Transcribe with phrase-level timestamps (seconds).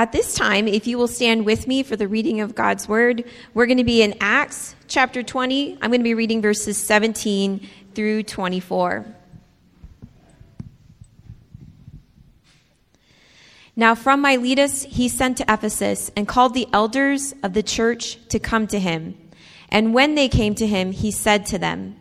[0.00, 3.22] At this time, if you will stand with me for the reading of God's word,
[3.52, 5.74] we're going to be in Acts chapter 20.
[5.74, 9.04] I'm going to be reading verses 17 through 24.
[13.76, 18.38] Now, from Miletus, he sent to Ephesus and called the elders of the church to
[18.38, 19.18] come to him.
[19.68, 21.96] And when they came to him, he said to them,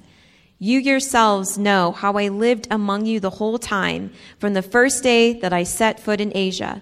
[0.58, 5.34] You yourselves know how I lived among you the whole time from the first day
[5.42, 6.82] that I set foot in Asia,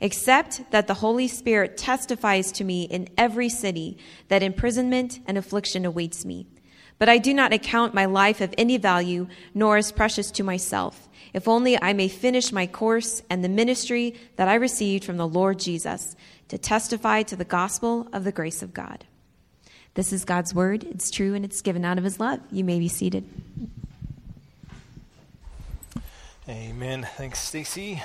[0.00, 5.84] except that the Holy Spirit testifies to me in every city that imprisonment and affliction
[5.84, 6.46] awaits me.
[6.98, 11.08] But I do not account my life of any value, nor as precious to myself,
[11.34, 15.28] if only I may finish my course and the ministry that I received from the
[15.28, 16.16] Lord Jesus,
[16.48, 19.04] to testify to the gospel of the grace of God.
[19.94, 20.84] This is God's word.
[20.84, 22.40] It's true and it's given out of his love.
[22.50, 23.24] You may be seated.
[26.48, 27.06] Amen.
[27.16, 28.02] Thanks, Stacy.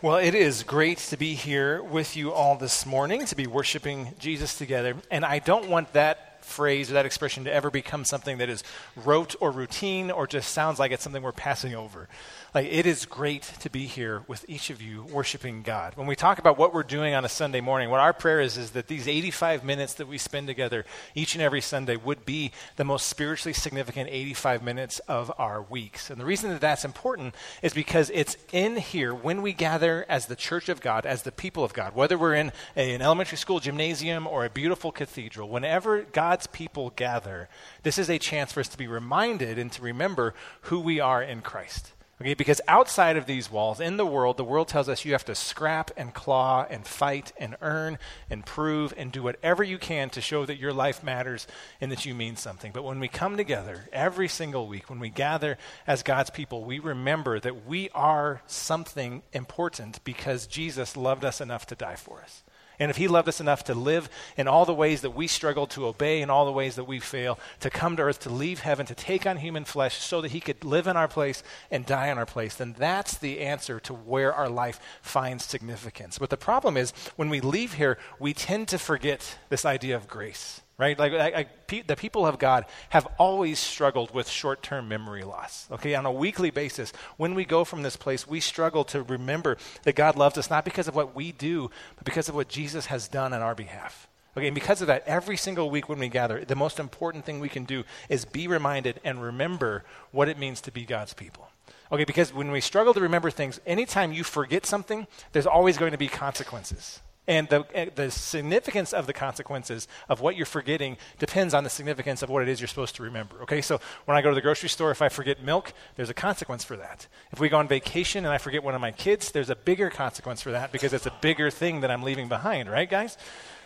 [0.00, 4.14] Well, it is great to be here with you all this morning, to be worshiping
[4.20, 4.94] Jesus together.
[5.10, 8.64] And I don't want that phrase or that expression to ever become something that is
[8.96, 12.08] rote or routine or just sounds like it's something we're passing over.
[12.54, 15.96] Like, it is great to be here with each of you worshiping God.
[15.96, 18.56] When we talk about what we're doing on a Sunday morning, what our prayer is
[18.56, 22.52] is that these 85 minutes that we spend together each and every Sunday would be
[22.76, 26.08] the most spiritually significant 85 minutes of our weeks.
[26.08, 30.26] And the reason that that's important is because it's in here when we gather as
[30.26, 33.38] the church of God, as the people of God, whether we're in a, an elementary
[33.38, 36.02] school gymnasium or a beautiful cathedral, whenever
[36.38, 37.48] God's people gather,
[37.82, 41.20] this is a chance for us to be reminded and to remember who we are
[41.20, 41.90] in Christ.
[42.20, 45.24] Okay, because outside of these walls, in the world, the world tells us you have
[45.24, 47.98] to scrap and claw and fight and earn
[48.30, 51.48] and prove and do whatever you can to show that your life matters
[51.80, 52.70] and that you mean something.
[52.70, 56.78] But when we come together every single week, when we gather as God's people, we
[56.78, 62.44] remember that we are something important because Jesus loved us enough to die for us.
[62.78, 65.66] And if He loved us enough to live in all the ways that we struggle
[65.68, 68.60] to obey, in all the ways that we fail, to come to earth, to leave
[68.60, 71.84] heaven, to take on human flesh so that He could live in our place and
[71.84, 76.18] die in our place, then that's the answer to where our life finds significance.
[76.18, 80.08] But the problem is, when we leave here, we tend to forget this idea of
[80.08, 80.98] grace right?
[80.98, 85.24] Like I, I, pe- the people of God have always struggled with short term memory
[85.24, 85.68] loss.
[85.72, 89.56] Okay, on a weekly basis, when we go from this place, we struggle to remember
[89.82, 92.86] that God loves us not because of what we do, but because of what Jesus
[92.86, 94.08] has done on our behalf.
[94.36, 97.40] Okay, and because of that, every single week when we gather, the most important thing
[97.40, 101.48] we can do is be reminded and remember what it means to be God's people.
[101.90, 105.92] Okay, because when we struggle to remember things, anytime you forget something, there's always going
[105.92, 107.00] to be consequences.
[107.28, 111.70] And the, eh, the significance of the consequences of what you're forgetting depends on the
[111.70, 113.42] significance of what it is you're supposed to remember.
[113.42, 116.14] Okay, so when I go to the grocery store, if I forget milk, there's a
[116.14, 117.06] consequence for that.
[117.30, 119.90] If we go on vacation and I forget one of my kids, there's a bigger
[119.90, 123.18] consequence for that because it's a bigger thing that I'm leaving behind, right, guys?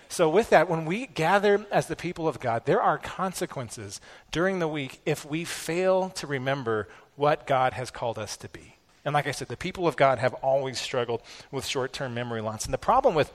[0.08, 4.00] So, with that, when we gather as the people of God, there are consequences
[4.30, 8.76] during the week if we fail to remember what God has called us to be.
[9.04, 12.40] And like I said, the people of God have always struggled with short term memory
[12.40, 12.64] loss.
[12.64, 13.32] And the problem with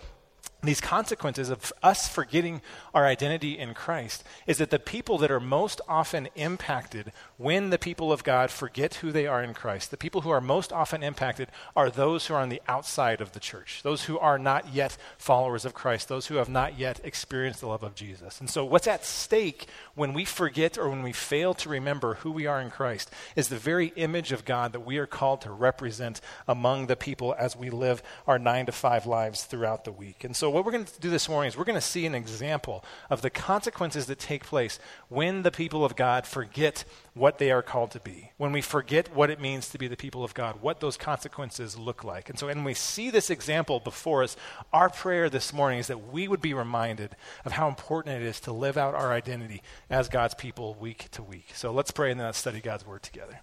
[0.63, 2.61] these consequences of us forgetting
[2.93, 7.77] our identity in Christ is that the people that are most often impacted when the
[7.77, 11.03] people of God forget who they are in Christ, the people who are most often
[11.03, 14.73] impacted are those who are on the outside of the church, those who are not
[14.73, 18.39] yet followers of Christ, those who have not yet experienced the love of Jesus.
[18.39, 22.31] And so, what's at stake when we forget or when we fail to remember who
[22.31, 25.51] we are in Christ is the very image of God that we are called to
[25.51, 30.23] represent among the people as we live our nine to five lives throughout the week.
[30.23, 32.15] And so, what we're going to do this morning is we're going to see an
[32.15, 34.79] example of the consequences that take place
[35.09, 36.83] when the people of God forget
[37.13, 38.31] what they are called to be.
[38.37, 41.77] When we forget what it means to be the people of God, what those consequences
[41.77, 42.29] look like.
[42.29, 44.37] And so, when we see this example before us,
[44.71, 48.39] our prayer this morning is that we would be reminded of how important it is
[48.41, 51.51] to live out our identity as God's people week to week.
[51.53, 53.41] So, let's pray and then let's study God's word together.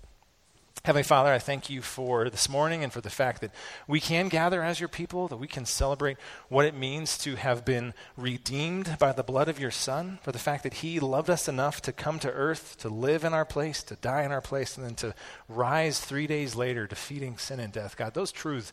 [0.85, 3.55] Heavenly Father, I thank you for this morning and for the fact that
[3.89, 6.19] we can gather as your people, that we can celebrate
[6.51, 10.39] what it means to have been redeemed by the blood of your Son, for the
[10.39, 13.83] fact that he loved us enough to come to earth, to live in our place,
[13.85, 15.15] to die in our place, and then to
[15.49, 17.97] rise three days later, defeating sin and death.
[17.97, 18.71] God, those truths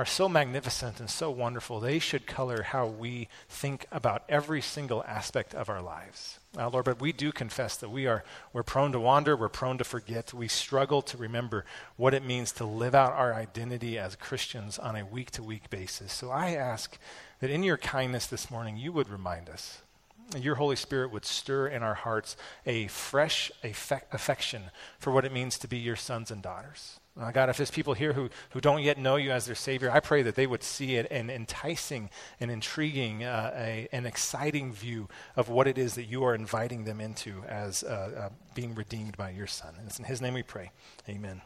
[0.00, 1.78] are so magnificent and so wonderful.
[1.78, 6.38] They should color how we think about every single aspect of our lives.
[6.56, 8.24] Uh, Lord, but we do confess that we are
[8.54, 10.32] we're prone to wander, we're prone to forget.
[10.32, 11.66] We struggle to remember
[11.98, 15.68] what it means to live out our identity as Christians on a week to week
[15.68, 16.14] basis.
[16.14, 16.96] So I ask
[17.40, 19.82] that in your kindness this morning, you would remind us.
[20.34, 25.58] Your Holy Spirit would stir in our hearts a fresh affection for what it means
[25.58, 26.99] to be your sons and daughters.
[27.20, 29.90] Uh, God, if there's people here who, who don't yet know you as their Savior,
[29.90, 32.08] I pray that they would see it an enticing
[32.40, 36.84] and intriguing, uh, a, an exciting view of what it is that you are inviting
[36.84, 39.74] them into as uh, uh being redeemed by your Son.
[39.78, 40.70] And it's in His name we pray.
[41.08, 41.42] Amen.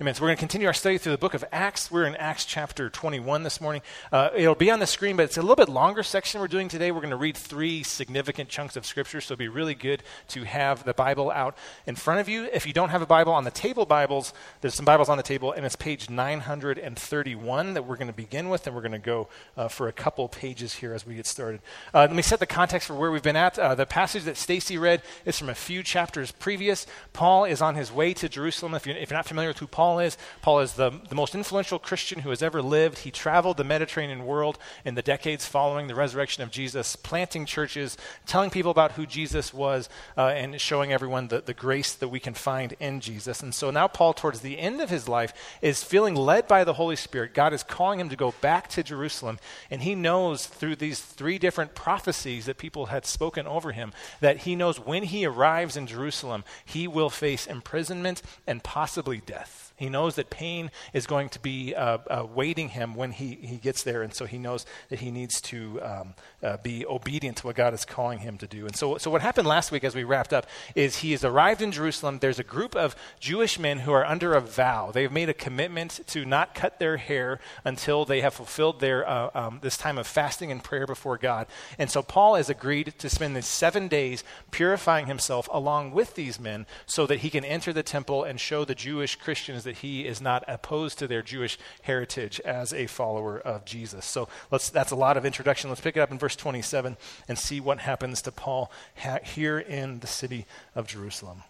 [0.00, 0.14] Amen.
[0.14, 1.90] So we're going to continue our study through the book of Acts.
[1.90, 3.82] We're in Acts chapter 21 this morning.
[4.12, 6.68] Uh, it'll be on the screen, but it's a little bit longer section we're doing
[6.68, 6.92] today.
[6.92, 10.44] We're going to read three significant chunks of scripture, so it'll be really good to
[10.44, 12.44] have the Bible out in front of you.
[12.44, 15.24] If you don't have a Bible on the table Bibles, there's some Bibles on the
[15.24, 18.98] table, and it's page 931 that we're going to begin with, and we're going to
[19.00, 19.26] go
[19.56, 21.60] uh, for a couple pages here as we get started.
[21.92, 23.58] Uh, let me set the context for where we've been at.
[23.58, 26.86] Uh, the passage that Stacy read is from a few chapters previous.
[27.12, 28.74] Paul is on his way to Jerusalem.
[28.74, 30.16] If you're, if you're not familiar with who Paul is.
[30.42, 33.00] Paul is the, the most influential Christian who has ever lived.
[33.00, 37.96] He traveled the Mediterranean world in the decades following the resurrection of Jesus, planting churches,
[38.26, 42.20] telling people about who Jesus was, uh, and showing everyone the, the grace that we
[42.20, 43.42] can find in Jesus.
[43.42, 45.32] And so now, Paul, towards the end of his life,
[45.62, 47.34] is feeling led by the Holy Spirit.
[47.34, 49.38] God is calling him to go back to Jerusalem,
[49.70, 54.38] and he knows through these three different prophecies that people had spoken over him that
[54.38, 59.47] he knows when he arrives in Jerusalem, he will face imprisonment and possibly death.
[59.78, 63.56] He knows that pain is going to be uh, uh, waiting him when he, he
[63.56, 67.46] gets there, and so he knows that he needs to um, uh, be obedient to
[67.46, 68.66] what God is calling him to do.
[68.66, 71.62] And so, so what happened last week as we wrapped up is he has arrived
[71.62, 72.18] in Jerusalem.
[72.18, 74.90] There's a group of Jewish men who are under a vow.
[74.90, 79.30] They've made a commitment to not cut their hair until they have fulfilled their uh,
[79.34, 81.46] um, this time of fasting and prayer before God.
[81.78, 86.40] And so Paul has agreed to spend the seven days purifying himself along with these
[86.40, 90.06] men so that he can enter the temple and show the Jewish Christians that he
[90.06, 94.06] is not opposed to their Jewish heritage as a follower of Jesus.
[94.06, 95.68] So that's a lot of introduction.
[95.68, 96.96] Let's pick it up in verse 27
[97.28, 101.42] and see what happens to Paul ha- here in the city of Jerusalem.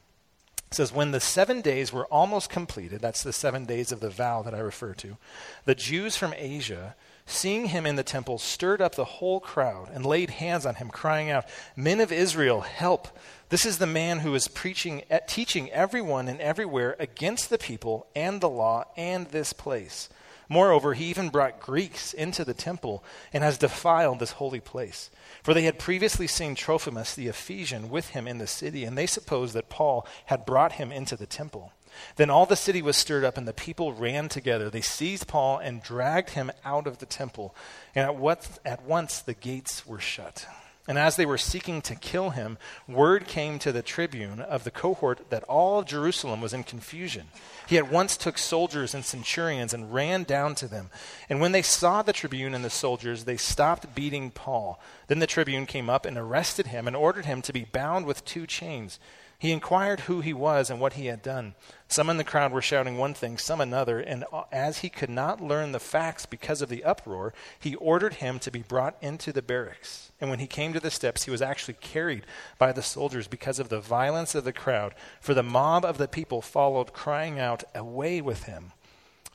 [0.67, 4.11] It says, When the seven days were almost completed, that's the seven days of the
[4.11, 5.17] vow that I refer to,
[5.65, 10.05] the Jews from Asia, seeing him in the temple, stirred up the whole crowd and
[10.05, 13.17] laid hands on him, crying out, Men of Israel, help!
[13.51, 18.07] This is the man who is preaching, eh, teaching everyone and everywhere against the people
[18.15, 20.11] and the law and this place.
[20.51, 23.03] Moreover, he even brought Greeks into the temple
[23.33, 25.11] and has defiled this holy place.
[25.43, 29.07] For they had previously seen Trophimus the Ephesian with him in the city, and they
[29.07, 31.73] supposed that Paul had brought him into the temple.
[32.17, 34.71] Then all the city was stirred up, and the people ran together.
[34.71, 37.55] They seized Paul and dragged him out of the temple,
[37.95, 40.47] and at, at once the gates were shut.
[40.89, 42.57] And as they were seeking to kill him,
[42.89, 47.27] word came to the tribune of the cohort that all Jerusalem was in confusion.
[47.69, 50.89] He at once took soldiers and centurions and ran down to them.
[51.29, 54.81] And when they saw the tribune and the soldiers, they stopped beating Paul.
[55.09, 58.25] Then the tribune came up and arrested him and ordered him to be bound with
[58.25, 58.99] two chains.
[59.41, 61.55] He inquired who he was and what he had done.
[61.87, 65.41] Some in the crowd were shouting one thing, some another, and as he could not
[65.41, 69.41] learn the facts because of the uproar, he ordered him to be brought into the
[69.41, 70.11] barracks.
[70.21, 72.27] And when he came to the steps, he was actually carried
[72.59, 76.09] by the soldiers because of the violence of the crowd, for the mob of the
[76.09, 78.73] people followed, crying out, Away with him!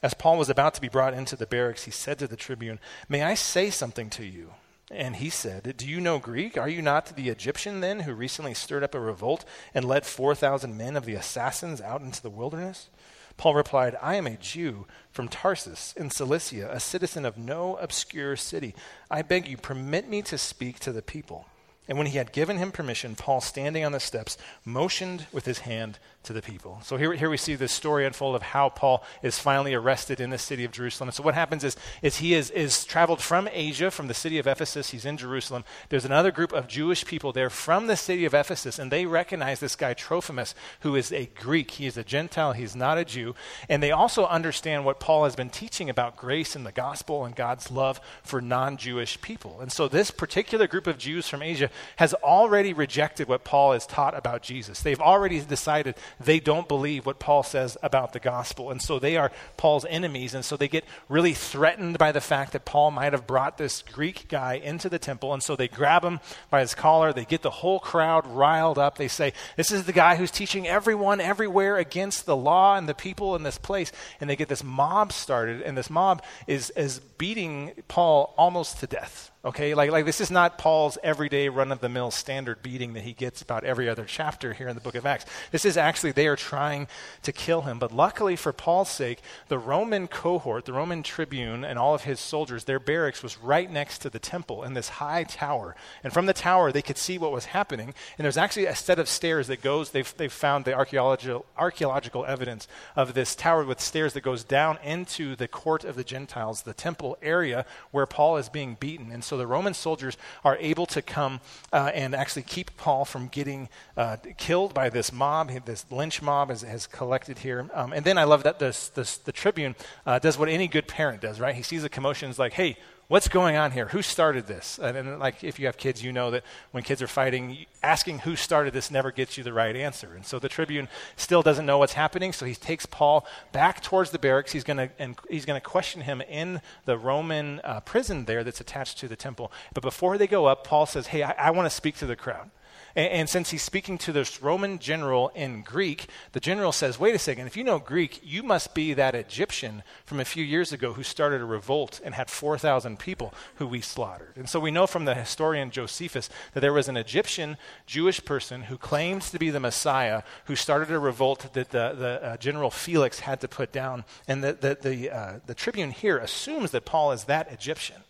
[0.02, 2.82] As Paul was about to be brought into the barracks, he said to the tribune,
[3.08, 4.52] May I say something to you?
[4.92, 6.58] And he said, Do you know Greek?
[6.58, 10.78] Are you not the Egyptian then who recently stirred up a revolt and led 4,000
[10.78, 12.90] men of the assassins out into the wilderness?
[13.38, 18.36] Paul replied, I am a Jew from Tarsus in Cilicia, a citizen of no obscure
[18.36, 18.76] city.
[19.10, 21.48] I beg you, permit me to speak to the people.
[21.88, 25.60] And when he had given him permission, Paul, standing on the steps, motioned with his
[25.60, 26.80] hand to the people.
[26.84, 30.30] So here, here we see this story unfold of how Paul is finally arrested in
[30.30, 31.10] the city of Jerusalem.
[31.10, 34.40] And so what happens is, is he is, is traveled from Asia, from the city
[34.40, 34.92] of Ephesus.
[34.92, 35.66] He's in Jerusalem.
[35.90, 39.60] There's another group of Jewish people there from the city of Ephesus, and they recognize
[39.60, 41.72] this guy Trophimus, who is a Greek.
[41.72, 42.54] He is a Gentile.
[42.54, 43.36] He's not a Jew.
[43.68, 47.36] And they also understand what Paul has been teaching about grace and the gospel and
[47.36, 49.60] God's love for non-Jewish people.
[49.60, 53.86] And so this particular group of Jews from Asia has already rejected what Paul has
[53.86, 54.82] taught about Jesus.
[54.82, 58.72] They've already decided they don't believe what Paul says about the gospel.
[58.72, 60.34] And so they are Paul's enemies.
[60.34, 63.82] And so they get really threatened by the fact that Paul might have brought this
[63.82, 65.34] Greek guy into the temple.
[65.34, 67.14] And so they grab him by his collar.
[67.14, 68.98] They get the whole crowd riled up.
[68.98, 72.94] They say, This is the guy who's teaching everyone everywhere against the law and the
[72.94, 73.92] people in this place.
[74.20, 75.62] And they get this mob started.
[75.62, 79.33] And this mob is, is beating Paul almost to death.
[79.46, 83.04] Okay, like, like this is not Paul's everyday run of the mill standard beating that
[83.04, 85.26] he gets about every other chapter here in the book of Acts.
[85.52, 86.88] This is actually, they are trying
[87.24, 87.78] to kill him.
[87.78, 89.20] But luckily for Paul's sake,
[89.50, 93.70] the Roman cohort, the Roman tribune, and all of his soldiers, their barracks was right
[93.70, 95.76] next to the temple in this high tower.
[96.06, 97.94] And from the tower, they could see what was happening.
[98.18, 102.26] And there's actually a set of stairs that goes, they've, they've found the archaeological, archaeological
[102.26, 106.62] evidence of this tower with stairs that goes down into the court of the Gentiles,
[106.62, 109.12] the temple area where Paul is being beaten.
[109.12, 113.04] And so so the Roman soldiers are able to come uh, and actually keep Paul
[113.04, 115.50] from getting uh, killed by this mob.
[115.66, 117.68] This lynch mob has, has collected here.
[117.74, 119.76] Um, and then I love that this, this, the tribune
[120.06, 121.56] uh, does what any good parent does, right?
[121.56, 123.88] He sees a commotion, is like, hey, what's going on here?
[123.88, 124.80] Who started this?
[124.82, 128.20] And, and, like if you have kids, you know that when kids are fighting, asking
[128.20, 130.14] who started this never gets you the right answer.
[130.16, 134.12] And so the tribune still doesn't know what's happening, so he takes Paul back towards
[134.12, 134.52] the barracks.
[134.52, 138.98] He's to and he's to question him in the Roman uh, prison there that's attached
[139.00, 139.52] to the temple.
[139.74, 142.16] But before they go up, Paul says, "Hey, I, I want to speak to the
[142.16, 142.50] crowd."
[142.96, 147.16] And, and, since he's speaking to this Roman general in Greek, the general says, Wait
[147.16, 150.72] a second, if you know Greek, you must be that Egyptian from a few years
[150.72, 154.34] ago who started a revolt and had 4,000 people who we slaughtered.
[154.36, 158.64] And so we know from the historian Josephus that there was an Egyptian Jewish person
[158.64, 162.70] who claims to be the Messiah who started a revolt that the, the uh, general
[162.70, 164.06] Felix had to put down.
[164.28, 168.04] And the, the, the, uh, the tribune here assumes that Paul is that Egyptian.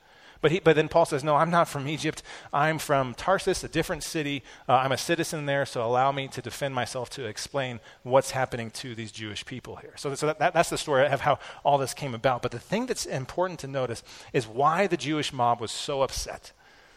[0.43, 2.21] But, he, but then Paul says, No, I'm not from Egypt.
[2.51, 4.43] I'm from Tarsus, a different city.
[4.67, 8.69] Uh, I'm a citizen there, so allow me to defend myself to explain what's happening
[8.71, 9.93] to these Jewish people here.
[9.95, 12.41] So, so that, that, that's the story of how all this came about.
[12.41, 16.51] But the thing that's important to notice is why the Jewish mob was so upset.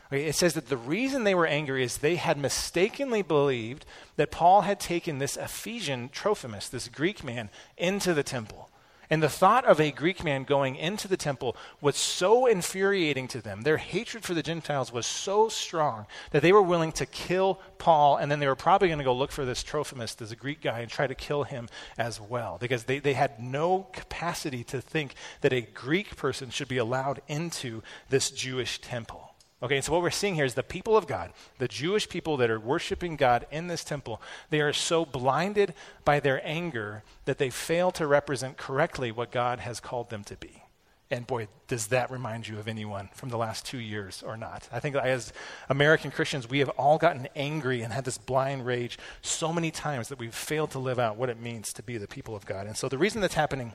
[0.09, 3.87] Okay, it says that the reason they were angry is they had mistakenly believed
[4.17, 8.71] that Paul had taken this Ephesian Trophimus, this Greek man, into the temple.
[9.09, 13.41] And the thought of a Greek man going into the temple was so infuriating to
[13.41, 13.63] them.
[13.63, 18.17] Their hatred for the Gentiles was so strong that they were willing to kill Paul,
[18.17, 20.81] and then they were probably going to go look for this Trophimus, this Greek guy,
[20.81, 25.15] and try to kill him as well, because they, they had no capacity to think
[25.41, 29.26] that a Greek person should be allowed into this Jewish temple.
[29.63, 32.51] Okay, so what we're seeing here is the people of God, the Jewish people that
[32.51, 34.21] are worshiping God in this temple,
[34.51, 35.73] they are so blinded
[36.05, 40.37] by their anger that they fail to represent correctly what God has called them to
[40.37, 40.63] be.
[41.11, 44.69] And boy, does that remind you of anyone from the last two years or not?
[44.73, 45.33] I think as
[45.69, 50.09] American Christians, we have all gotten angry and had this blind rage so many times
[50.09, 52.67] that we've failed to live out what it means to be the people of God.
[52.67, 53.73] And so the reason that's happening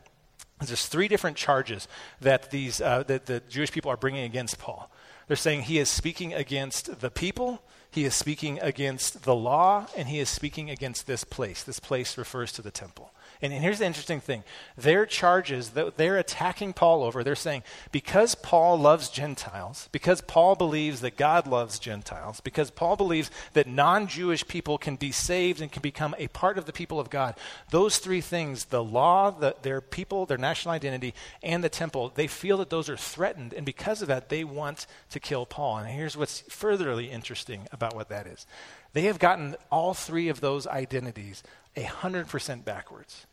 [0.62, 1.88] is there's three different charges
[2.20, 4.92] that these uh, that the Jewish people are bringing against Paul.
[5.28, 10.08] They're saying he is speaking against the people, he is speaking against the law, and
[10.08, 11.64] he is speaking against this place.
[11.64, 13.14] This place refers to the temple.
[13.42, 14.44] And, and here's the interesting thing
[14.78, 20.56] their charges that they're attacking Paul over, they're saying, because Paul loves Gentiles, because Paul
[20.56, 25.62] believes that God loves Gentiles, because Paul believes that non Jewish people can be saved
[25.62, 27.36] and can become a part of the people of God,
[27.72, 32.28] those three things the law, the, their people, their national identity, and the temple they
[32.28, 33.54] feel that those are threatened.
[33.54, 35.78] And because of that, they want to kill Paul.
[35.78, 38.46] And here's what's furtherly interesting about what that is
[38.94, 41.44] they have gotten all three of those identities
[41.76, 43.26] 100% backwards.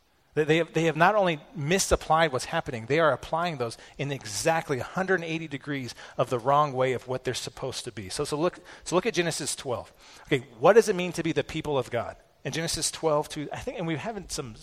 [0.44, 4.78] They have, they have not only misapplied what's happening, they are applying those in exactly
[4.78, 8.08] 180 degrees of the wrong way of what they're supposed to be.
[8.08, 9.92] So, so, look, so look at Genesis 12.
[10.26, 12.16] Okay, what does it mean to be the people of God?
[12.44, 14.54] In Genesis 12, to, I think, and we've having some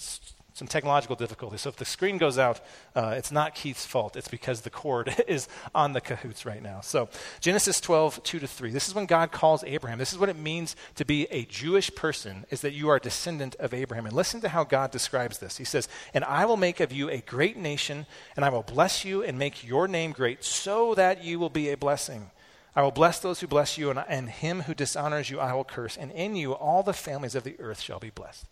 [0.55, 1.61] some technological difficulties.
[1.61, 2.61] So if the screen goes out,
[2.95, 4.15] uh, it's not Keith's fault.
[4.15, 6.79] It's because the cord is on the cahoots right now.
[6.79, 7.09] So
[7.41, 8.71] Genesis 12, 2 to 3.
[8.71, 9.99] This is when God calls Abraham.
[9.99, 13.01] This is what it means to be a Jewish person, is that you are a
[13.01, 14.05] descendant of Abraham.
[14.05, 15.57] And listen to how God describes this.
[15.57, 18.05] He says, And I will make of you a great nation,
[18.37, 21.69] and I will bless you and make your name great, so that you will be
[21.69, 22.31] a blessing.
[22.77, 25.65] I will bless those who bless you, and, and him who dishonors you I will
[25.65, 25.97] curse.
[25.97, 28.45] And in you all the families of the earth shall be blessed.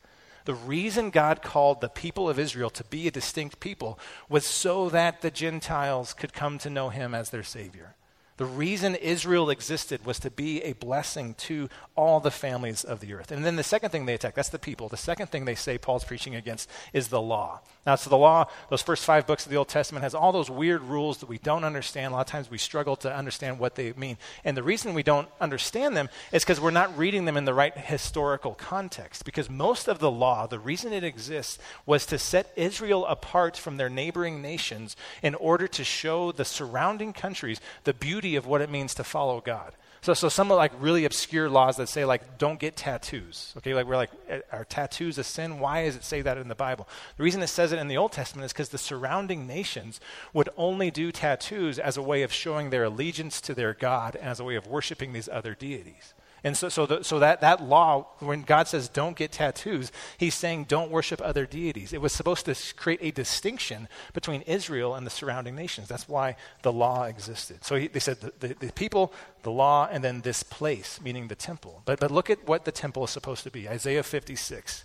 [0.45, 3.97] The reason God called the people of Israel to be a distinct people
[4.27, 7.95] was so that the Gentiles could come to know him as their Savior.
[8.37, 13.13] The reason Israel existed was to be a blessing to all the families of the
[13.13, 13.31] earth.
[13.31, 14.89] And then the second thing they attack, that's the people.
[14.89, 17.61] The second thing they say Paul's preaching against is the law.
[17.85, 20.49] Now, so the law, those first five books of the Old Testament, has all those
[20.49, 22.13] weird rules that we don't understand.
[22.13, 24.17] A lot of times we struggle to understand what they mean.
[24.45, 27.53] And the reason we don't understand them is because we're not reading them in the
[27.53, 29.25] right historical context.
[29.25, 33.75] Because most of the law, the reason it exists, was to set Israel apart from
[33.75, 38.69] their neighboring nations in order to show the surrounding countries the beauty of what it
[38.69, 39.73] means to follow God.
[40.03, 43.53] So, so some like really obscure laws that say like don't get tattoos.
[43.57, 45.59] Okay, like we're like eh, are tattoos a sin?
[45.59, 46.89] Why does it say that in the Bible?
[47.15, 50.01] The reason it says it in the Old Testament is because the surrounding nations
[50.33, 54.27] would only do tattoos as a way of showing their allegiance to their God and
[54.27, 56.12] as a way of worshiping these other deities.
[56.43, 60.35] And so, so, the, so that, that law, when God says don't get tattoos, he's
[60.35, 61.93] saying don't worship other deities.
[61.93, 65.87] It was supposed to create a distinction between Israel and the surrounding nations.
[65.87, 67.63] That's why the law existed.
[67.63, 71.29] So he, they said the, the, the, people, the law, and then this place, meaning
[71.29, 71.81] the temple.
[71.85, 73.69] But, but look at what the temple is supposed to be.
[73.69, 74.83] Isaiah 56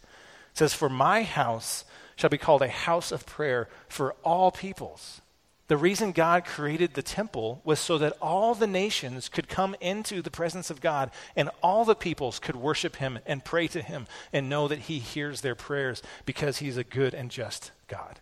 [0.54, 1.84] says, For my house
[2.14, 5.20] shall be called a house of prayer for all peoples.
[5.68, 10.22] The reason God created the temple was so that all the nations could come into
[10.22, 14.06] the presence of God and all the peoples could worship Him and pray to Him
[14.32, 18.18] and know that He hears their prayers because He's a good and just God.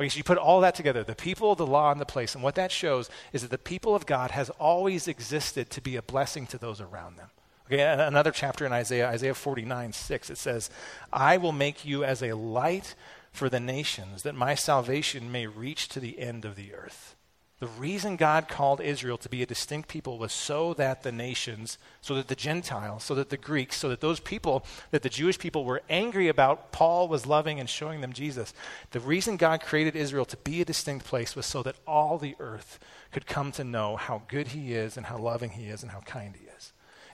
[0.00, 2.34] Okay, so you put all that together the people, the law, and the place.
[2.34, 5.94] And what that shows is that the people of God has always existed to be
[5.94, 7.30] a blessing to those around them.
[7.66, 10.70] Okay, another chapter in Isaiah, Isaiah 49, 6, it says,
[11.12, 12.94] I will make you as a light
[13.32, 17.14] for the nations, that my salvation may reach to the end of the earth.
[17.60, 21.76] The reason God called Israel to be a distinct people was so that the nations,
[22.00, 25.40] so that the Gentiles, so that the Greeks, so that those people that the Jewish
[25.40, 28.54] people were angry about, Paul was loving and showing them Jesus.
[28.92, 32.36] The reason God created Israel to be a distinct place was so that all the
[32.38, 32.78] earth
[33.10, 36.00] could come to know how good he is and how loving he is and how
[36.00, 36.47] kind he is.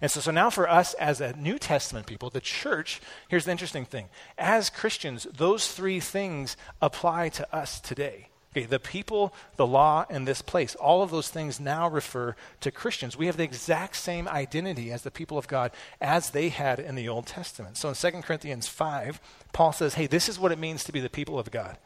[0.01, 3.53] And so, so now for us as a New Testament people, the church, here's the
[3.53, 4.09] interesting thing.
[4.37, 8.29] As Christians, those three things apply to us today.
[8.57, 12.71] Okay, the people, the law, and this place, all of those things now refer to
[12.71, 13.17] Christians.
[13.17, 16.95] We have the exact same identity as the people of God as they had in
[16.95, 17.77] the Old Testament.
[17.77, 19.21] So in 2 Corinthians 5,
[19.53, 21.79] Paul says, hey, this is what it means to be the people of God.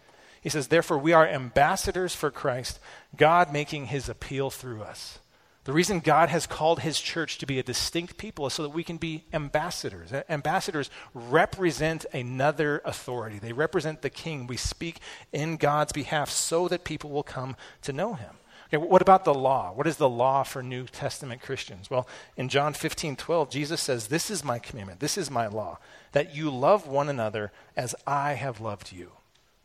[0.43, 2.79] He says, therefore, we are ambassadors for Christ,
[3.17, 5.21] God making his appeal through us.
[5.69, 8.71] The reason God has called his church to be a distinct people is so that
[8.71, 10.11] we can be ambassadors.
[10.31, 14.47] Ambassadors represent another authority, they represent the king.
[14.47, 18.37] We speak in God's behalf so that people will come to know him.
[18.69, 19.71] Okay, what about the law?
[19.75, 21.91] What is the law for New Testament Christians?
[21.91, 25.81] Well, in John 15, 12, Jesus says, This is my commandment, this is my law,
[26.13, 29.18] that you love one another as I have loved you.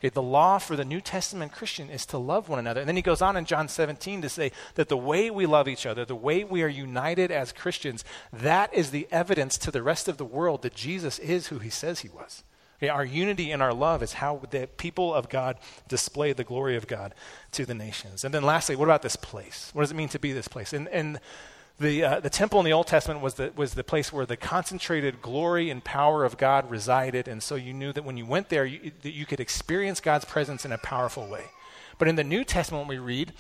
[0.04, 2.82] Okay, the law for the New Testament Christian is to love one another.
[2.82, 5.70] And then he goes on in John 17 to say that the way we love
[5.70, 9.82] each other, the way we are united as Christians, that is the evidence to the
[9.82, 12.44] rest of the world that Jesus is who he says he was.
[12.80, 16.76] Okay, our unity and our love is how the people of God display the glory
[16.76, 17.16] of God
[17.54, 18.26] to the nations.
[18.26, 19.70] And then lastly, what about this place?
[19.72, 20.74] What does it mean to be this place?
[20.74, 21.18] And, and
[21.80, 24.38] the, uh, the temple in the Old Testament was the, was the place where the
[24.38, 27.28] concentrated glory and power of God resided.
[27.28, 30.26] And so you knew that when you went there, you, that you could experience God's
[30.26, 31.46] presence in a powerful way.
[31.98, 33.34] But in the New Testament, we read,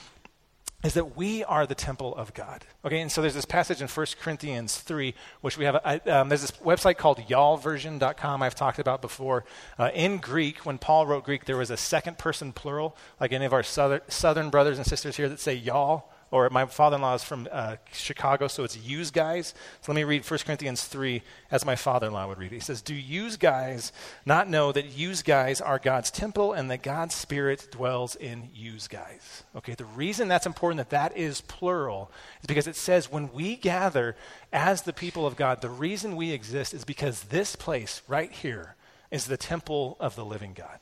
[0.83, 2.65] is that we are the temple of God.
[2.83, 6.29] Okay, and so there's this passage in 1 Corinthians 3, which we have, a, um,
[6.29, 9.45] there's this website called y'allversion.com I've talked about before.
[9.79, 13.45] Uh, in Greek, when Paul wrote Greek, there was a second person plural, like any
[13.45, 17.03] of our southern, southern brothers and sisters here that say y'all or my father in
[17.03, 19.53] law is from uh, Chicago, so it's use guys.
[19.81, 22.55] So let me read 1 Corinthians 3 as my father in law would read it.
[22.55, 23.91] He says, Do use guys
[24.25, 28.87] not know that use guys are God's temple and that God's Spirit dwells in use
[28.87, 29.43] guys?
[29.55, 32.09] Okay, the reason that's important that that is plural
[32.41, 34.15] is because it says when we gather
[34.51, 38.75] as the people of God, the reason we exist is because this place right here
[39.11, 40.79] is the temple of the living God.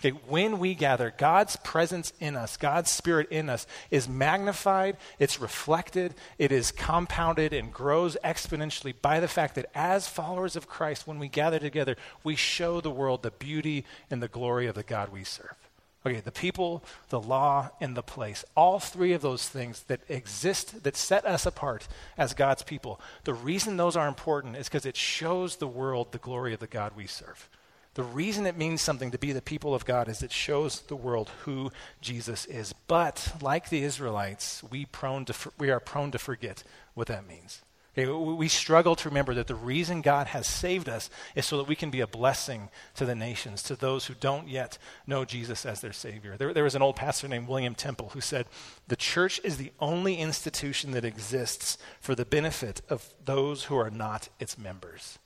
[0.00, 5.40] Okay, when we gather, God's presence in us, God's spirit in us is magnified, it's
[5.40, 11.06] reflected, it is compounded and grows exponentially by the fact that as followers of Christ,
[11.06, 14.82] when we gather together, we show the world the beauty and the glory of the
[14.82, 15.56] God we serve.
[16.04, 18.44] Okay, the people, the law, and the place.
[18.54, 23.00] All three of those things that exist, that set us apart as God's people.
[23.24, 26.68] The reason those are important is because it shows the world the glory of the
[26.68, 27.48] God we serve.
[27.96, 30.94] The reason it means something to be the people of God is it shows the
[30.94, 32.74] world who Jesus is.
[32.86, 37.62] But like the Israelites, we prone to we are prone to forget what that means.
[37.96, 41.68] Okay, we struggle to remember that the reason God has saved us is so that
[41.68, 45.64] we can be a blessing to the nations, to those who don't yet know Jesus
[45.64, 46.36] as their Savior.
[46.36, 48.44] There, there was an old pastor named William Temple who said,
[48.88, 53.90] The church is the only institution that exists for the benefit of those who are
[53.90, 55.18] not its members.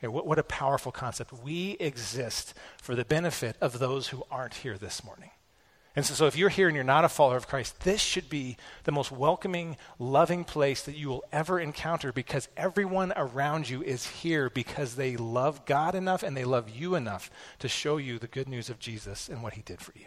[0.00, 1.32] Okay, what, what a powerful concept.
[1.32, 5.30] We exist for the benefit of those who aren't here this morning.
[5.94, 8.30] And so, so, if you're here and you're not a follower of Christ, this should
[8.30, 13.82] be the most welcoming, loving place that you will ever encounter because everyone around you
[13.82, 18.18] is here because they love God enough and they love you enough to show you
[18.18, 20.06] the good news of Jesus and what he did for you.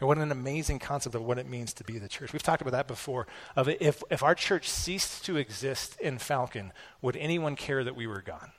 [0.00, 2.32] And what an amazing concept of what it means to be the church.
[2.32, 3.28] We've talked about that before.
[3.54, 8.08] Of if, if our church ceased to exist in Falcon, would anyone care that we
[8.08, 8.50] were gone?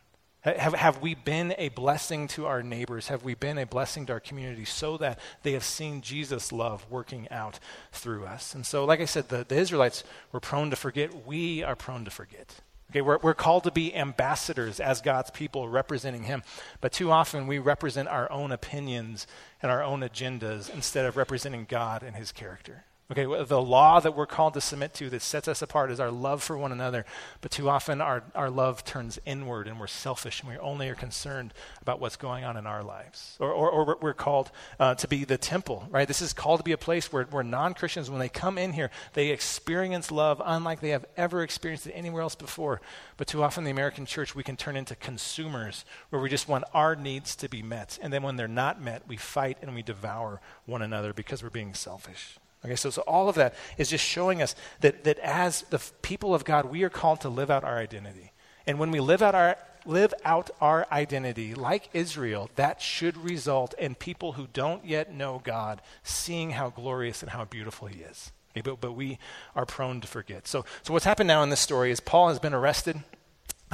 [0.44, 3.08] Have, have we been a blessing to our neighbors?
[3.08, 6.86] Have we been a blessing to our community so that they have seen Jesus' love
[6.90, 7.60] working out
[7.94, 8.54] through us?
[8.54, 10.04] And so, like I said, the, the Israelites
[10.34, 11.26] were prone to forget.
[11.26, 12.56] We are prone to forget.
[12.92, 16.44] Okay, we're, we're called to be ambassadors as God's people representing Him.
[16.82, 19.26] But too often we represent our own opinions
[19.62, 22.84] and our own agendas instead of representing God and His character.
[23.12, 26.10] Okay, the law that we're called to submit to that sets us apart is our
[26.10, 27.06] love for one another.
[27.42, 30.96] But too often our, our love turns inward and we're selfish and we only are
[30.96, 33.36] concerned about what's going on in our lives.
[33.42, 36.08] Or, or, or we're called uh, to be the temple, right?
[36.08, 38.72] This is called to be a place where, where non Christians, when they come in
[38.72, 42.80] here, they experience love unlike they have ever experienced it anywhere else before.
[43.18, 46.64] But too often the American church, we can turn into consumers where we just want
[46.74, 48.00] our needs to be met.
[48.02, 51.50] And then when they're not met, we fight and we devour one another because we're
[51.50, 52.40] being selfish.
[52.66, 56.34] Okay, so, so all of that is just showing us that, that as the people
[56.34, 58.32] of God, we are called to live out our identity.
[58.66, 63.74] And when we live out our live out our identity like Israel, that should result
[63.78, 68.32] in people who don't yet know God seeing how glorious and how beautiful He is.
[68.52, 69.18] Okay, but, but we
[69.56, 70.48] are prone to forget.
[70.48, 73.04] So, so what's happened now in this story is Paul has been arrested.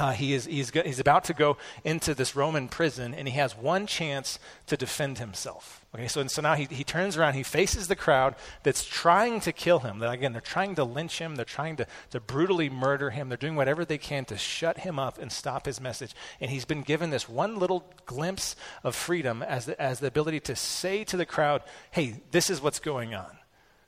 [0.00, 3.54] Uh, he is, he's, he's about to go into this Roman prison, and he has
[3.54, 5.84] one chance to defend himself.
[5.94, 9.40] Okay, so, and so now he, he turns around, he faces the crowd that's trying
[9.40, 9.98] to kill him.
[9.98, 13.36] That, again, they're trying to lynch him, they're trying to, to brutally murder him, they're
[13.36, 16.14] doing whatever they can to shut him up and stop his message.
[16.40, 20.40] And he's been given this one little glimpse of freedom as the, as the ability
[20.40, 23.39] to say to the crowd, hey, this is what's going on.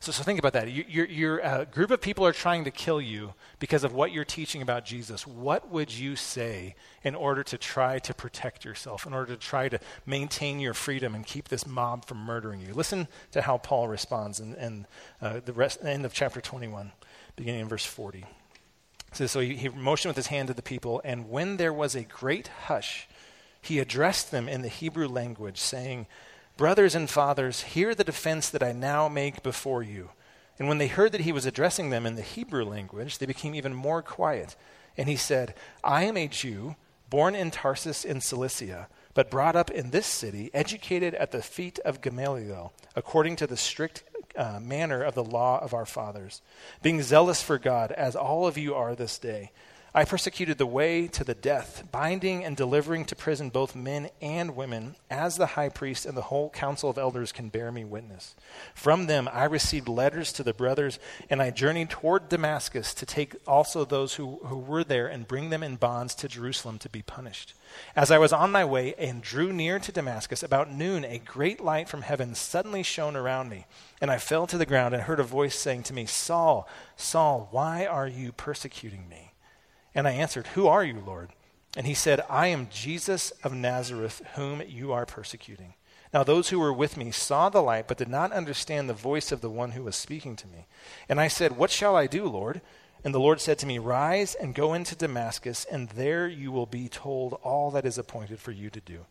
[0.03, 0.69] So, so think about that.
[0.69, 4.25] You, your uh, group of people are trying to kill you because of what you're
[4.25, 5.25] teaching about Jesus.
[5.25, 9.69] What would you say in order to try to protect yourself, in order to try
[9.69, 12.73] to maintain your freedom and keep this mob from murdering you?
[12.73, 14.87] Listen to how Paul responds in, in
[15.21, 16.91] uh, the rest, end of chapter 21,
[17.37, 18.25] beginning in verse 40.
[19.13, 21.95] So, so he, he motioned with his hand to the people, and when there was
[21.95, 23.07] a great hush,
[23.61, 26.07] he addressed them in the Hebrew language, saying,
[26.55, 30.11] Brothers and fathers, hear the defense that I now make before you.
[30.59, 33.55] And when they heard that he was addressing them in the Hebrew language, they became
[33.55, 34.55] even more quiet.
[34.95, 36.75] And he said, I am a Jew,
[37.09, 41.79] born in Tarsus in Cilicia, but brought up in this city, educated at the feet
[41.79, 44.03] of Gamaliel, according to the strict
[44.35, 46.41] uh, manner of the law of our fathers,
[46.81, 49.51] being zealous for God, as all of you are this day.
[49.95, 54.55] I persecuted the way to the death, binding and delivering to prison both men and
[54.55, 58.35] women, as the high priest and the whole council of elders can bear me witness.
[58.73, 60.97] From them I received letters to the brothers,
[61.29, 65.51] and I journeyed toward Damascus to take also those who, who were there and bring
[65.51, 67.53] them in bonds to Jerusalem to be punished.
[67.95, 71.61] As I was on my way and drew near to Damascus, about noon a great
[71.61, 73.67] light from heaven suddenly shone around me,
[74.01, 77.47] and I fell to the ground and heard a voice saying to me, Saul, Saul,
[77.51, 79.32] why are you persecuting me?
[79.95, 81.29] And I answered, Who are you, Lord?
[81.75, 85.73] And he said, I am Jesus of Nazareth, whom you are persecuting.
[86.13, 89.31] Now, those who were with me saw the light, but did not understand the voice
[89.31, 90.67] of the one who was speaking to me.
[91.09, 92.61] And I said, What shall I do, Lord?
[93.03, 96.67] And the Lord said to me, Rise and go into Damascus, and there you will
[96.67, 99.05] be told all that is appointed for you to do.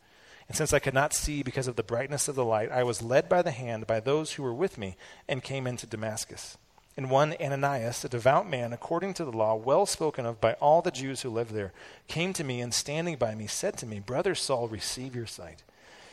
[0.49, 3.03] And since I could not see because of the brightness of the light, I was
[3.03, 4.97] led by the hand by those who were with me,
[5.29, 6.57] and came into Damascus.
[6.97, 10.83] And one Ananias, a devout man, according to the law, well spoken of by all
[10.83, 11.73] the Jews who lived there,
[12.07, 15.63] came to me and standing by me said to me, Brother Saul, receive your sight.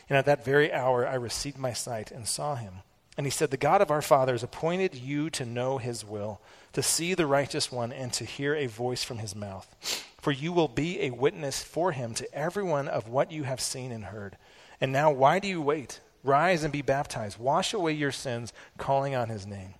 [0.08, 2.76] And at that very hour I received my sight and saw him.
[3.16, 6.40] And he said, The God of our fathers appointed you to know his will,
[6.72, 9.74] to see the righteous one, and to hear a voice from his mouth.
[10.20, 13.92] For you will be a witness for him to everyone of what you have seen
[13.92, 14.36] and heard.
[14.80, 16.00] And now, why do you wait?
[16.22, 17.38] Rise and be baptized.
[17.38, 19.74] Wash away your sins, calling on his name.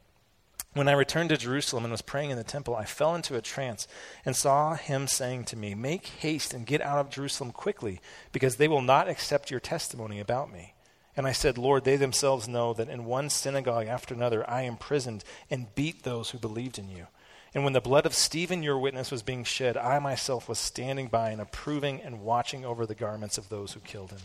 [0.72, 3.42] When I returned to Jerusalem and was praying in the temple, I fell into a
[3.42, 3.88] trance
[4.24, 8.56] and saw him saying to me, Make haste and get out of Jerusalem quickly, because
[8.56, 10.74] they will not accept your testimony about me.
[11.16, 15.24] And I said, Lord, they themselves know that in one synagogue after another I imprisoned
[15.50, 17.08] and beat those who believed in you.
[17.52, 21.08] And when the blood of Stephen, your witness, was being shed, I myself was standing
[21.08, 24.20] by and approving and watching over the garments of those who killed him.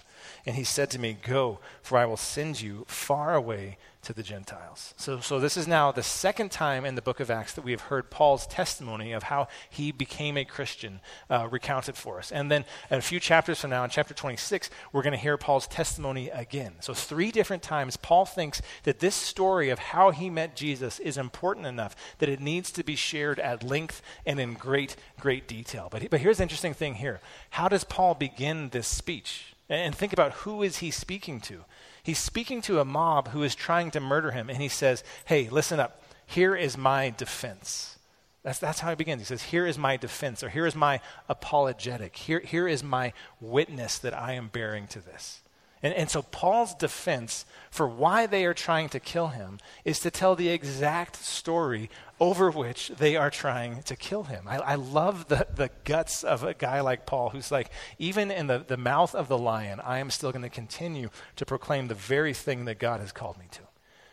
[0.46, 4.24] And he said to me, Go, for I will send you far away to the
[4.24, 4.94] Gentiles.
[4.98, 7.72] So, so this is now the second time in the book of Acts that we
[7.72, 12.32] have heard Paul's testimony of how he became a Christian uh, recounted for us.
[12.32, 15.68] And then a few chapters from now, in chapter 26, we're going to hear Paul's
[15.68, 16.76] testimony again.
[16.80, 21.18] So, three different times, Paul thinks that this story of how he met Jesus is
[21.18, 25.88] important enough that it needs to be shared at length and in great, great detail.
[25.92, 27.20] But, but here's the interesting thing here.
[27.52, 29.56] How does Paul begin this speech?
[29.68, 31.66] And think about who is he speaking to?
[32.06, 35.50] He's speaking to a mob who is trying to murder him, and he says, Hey,
[35.50, 36.04] listen up.
[36.28, 37.98] Here is my defense.
[38.44, 39.22] That's, that's how he begins.
[39.22, 42.16] He says, Here is my defense, or here is my apologetic.
[42.16, 45.42] Here, here is my witness that I am bearing to this.
[45.86, 50.10] And, and so Paul's defense for why they are trying to kill him is to
[50.10, 54.48] tell the exact story over which they are trying to kill him.
[54.48, 57.70] I, I love the, the guts of a guy like Paul who's like,
[58.00, 61.46] even in the, the mouth of the lion, I am still going to continue to
[61.46, 63.62] proclaim the very thing that God has called me to.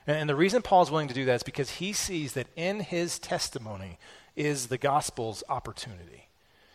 [0.07, 2.49] And, and the reason Paul is willing to do that is because he sees that
[2.55, 3.99] in his testimony
[4.37, 6.29] is the gospel's opportunity.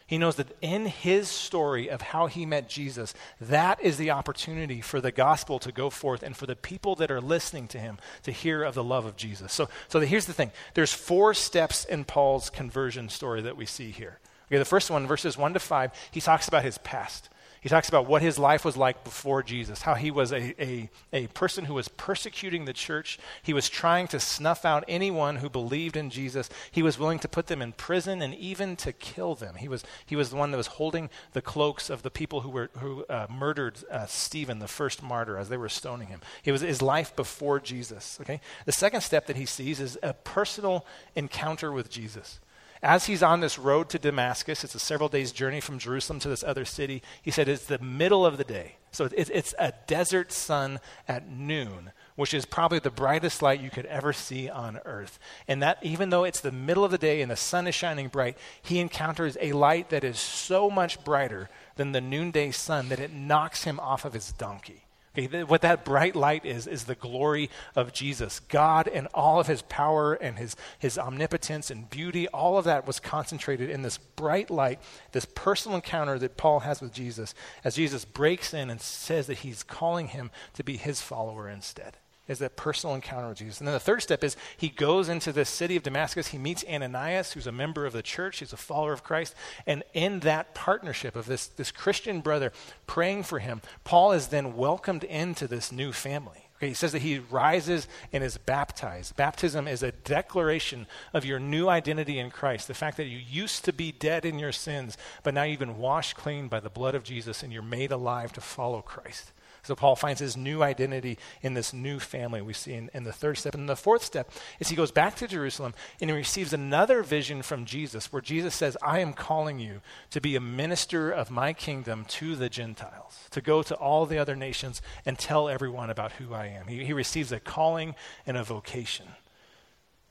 [0.08, 4.80] He knows that in his story of how he met Jesus, that is the opportunity
[4.80, 7.98] for the gospel to go forth and for the people that are listening to him
[8.24, 9.52] to hear of the love of Jesus.
[9.52, 13.92] So, so here's the thing there's four steps in Paul's conversion story that we see
[13.92, 14.20] here.
[14.48, 17.30] Okay, the first one, verses 1 to 5, he talks about his past.
[17.62, 20.90] He talks about what his life was like before Jesus, how he was a, a,
[21.12, 23.18] a person who was persecuting the church.
[23.42, 26.50] He was trying to snuff out anyone who believed in Jesus.
[26.72, 29.56] He was willing to put them in prison and even to kill them.
[29.56, 32.50] He was, he was the one that was holding the cloaks of the people who,
[32.50, 36.22] were, who uh, murdered uh, Stephen, the first martyr, as they were stoning him.
[36.44, 38.20] It was his life before Jesus.
[38.22, 38.40] Okay?
[38.66, 42.40] The second step that he sees is a personal encounter with Jesus.
[42.84, 46.30] As he's on this road to Damascus, it's a several days' journey from Jerusalem to
[46.30, 47.02] this other city.
[47.22, 48.76] He said it's the middle of the day.
[48.92, 53.70] So it's, it's a desert sun at noon, which is probably the brightest light you
[53.70, 55.20] could ever see on earth.
[55.48, 58.08] And that, even though it's the middle of the day and the sun is shining
[58.08, 63.00] bright, he encounters a light that is so much brighter than the noonday sun that
[63.00, 64.87] it knocks him off of his donkey.
[65.18, 68.40] Okay, what that bright light is, is the glory of Jesus.
[68.40, 72.86] God and all of his power and his, his omnipotence and beauty, all of that
[72.86, 74.80] was concentrated in this bright light,
[75.14, 79.40] this personal encounter that Paul has with Jesus, as Jesus breaks in and says that
[79.40, 81.98] he's calling him to be his follower instead
[82.28, 83.60] is that personal encounter with Jesus.
[83.60, 86.28] And then the third step is he goes into the city of Damascus.
[86.28, 88.40] He meets Ananias, who's a member of the church.
[88.40, 89.36] He's a follower of Christ.
[89.66, 92.52] And in that partnership of this, this Christian brother
[92.86, 96.48] praying for him, Paul is then welcomed into this new family.
[96.58, 99.16] Okay, he says that he rises and is baptized.
[99.16, 102.68] Baptism is a declaration of your new identity in Christ.
[102.68, 105.78] The fact that you used to be dead in your sins, but now you've been
[105.78, 109.32] washed clean by the blood of Jesus and you're made alive to follow Christ.
[109.68, 113.12] So Paul finds his new identity in this new family we see in, in, the
[113.12, 113.54] third step.
[113.54, 117.42] And the fourth step is he goes back to Jerusalem and he receives another vision
[117.42, 121.52] from Jesus where Jesus says, I am calling you to be a minister of my
[121.52, 126.14] kingdom to the Gentiles, to go to all the other nations and tell everyone about
[126.14, 126.68] who I am.
[126.68, 127.94] He, he receives a calling
[128.26, 129.08] and a vocation.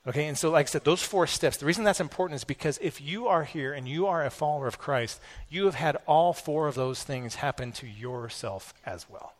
[0.06, 2.78] Okay, and so, like I said, those four steps, the reason that's important is because
[2.82, 6.34] if you are here and you are a follower of Christ, you have had all
[6.34, 9.32] four of those things happen to yourself as well.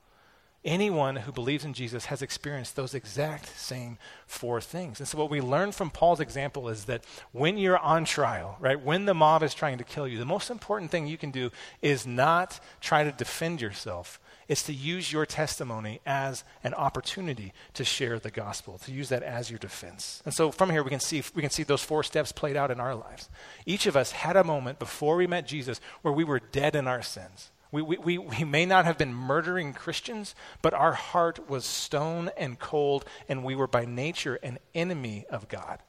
[0.66, 4.98] Anyone who believes in Jesus has experienced those exact same four things.
[4.98, 8.78] And so, what we learn from Paul's example is that when you're on trial, right,
[8.78, 11.52] when the mob is trying to kill you, the most important thing you can do
[11.82, 14.18] is not try to defend yourself.
[14.48, 19.22] It's to use your testimony as an opportunity to share the gospel, to use that
[19.22, 20.20] as your defense.
[20.24, 22.72] And so from here we can see we can see those four steps played out
[22.72, 23.28] in our lives.
[23.66, 26.88] Each of us had a moment before we met Jesus where we were dead in
[26.88, 27.52] our sins.
[27.72, 32.58] We, we, we, may not have been murdering Christians, but our heart was stone and
[32.58, 35.80] cold, and we were by nature an enemy of God.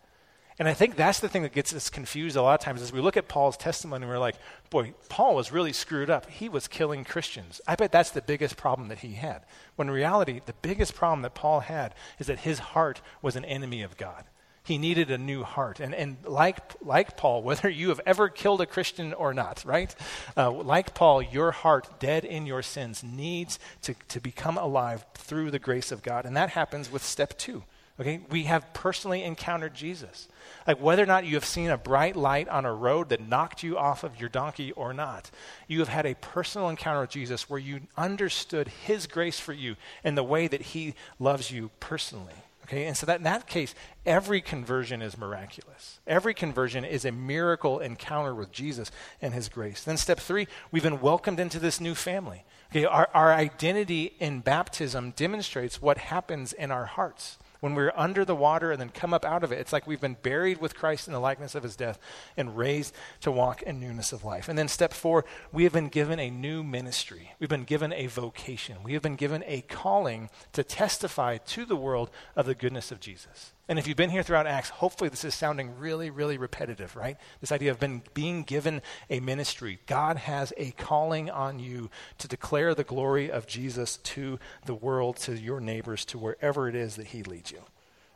[0.59, 2.91] And I think that's the thing that gets us confused a lot of times is
[2.91, 4.37] we look at Paul's testimony we're like,
[4.71, 6.27] boy, Paul was really screwed up.
[6.31, 7.61] He was killing Christians.
[7.67, 9.45] I bet that's the biggest problem that he had.
[9.75, 13.45] When in reality, the biggest problem that Paul had is that his heart was an
[13.45, 14.23] enemy of God.
[14.67, 15.79] He needed a new heart.
[15.79, 19.95] And, and like, like Paul, whether you have ever killed a Christian or not, right?
[20.35, 25.51] Uh, like Paul, your heart, dead in your sins, needs to, to become alive through
[25.51, 26.25] the grace of God.
[26.25, 27.63] And that happens with step two.
[27.97, 28.19] Okay?
[28.29, 30.27] We have personally encountered Jesus.
[30.67, 33.63] Like whether or not you have seen a bright light on a road that knocked
[33.63, 35.31] you off of your donkey or not,
[35.69, 39.77] you have had a personal encounter with Jesus where you understood his grace for you
[40.03, 42.35] and the way that he loves you personally.
[42.67, 43.73] Okay, and so that in that case,
[44.05, 45.99] every conversion is miraculous.
[46.05, 49.85] Every conversion is a miracle encounter with Jesus and his grace.
[49.85, 52.43] Then step three, we've been welcomed into this new family.
[52.71, 58.25] Okay, our, our identity in baptism demonstrates what happens in our hearts when we're under
[58.25, 59.59] the water and then come up out of it.
[59.59, 61.99] It's like we've been buried with Christ in the likeness of his death
[62.35, 64.49] and raised to walk in newness of life.
[64.49, 67.31] And then step four, we have been given a new ministry.
[67.39, 68.83] We've been given a vocation.
[68.83, 72.99] We have been given a calling to testify to the world of the goodness of
[72.99, 73.53] Jesus.
[73.69, 77.17] And if you've been here throughout Acts, hopefully this is sounding really, really repetitive, right?
[77.41, 79.79] This idea of been, being given a ministry.
[79.87, 85.17] God has a calling on you to declare the glory of Jesus to the world,
[85.17, 87.61] to your neighbors, to wherever it is that He leads you.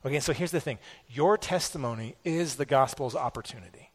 [0.05, 3.91] Okay, so here's the thing your testimony is the gospel's opportunity.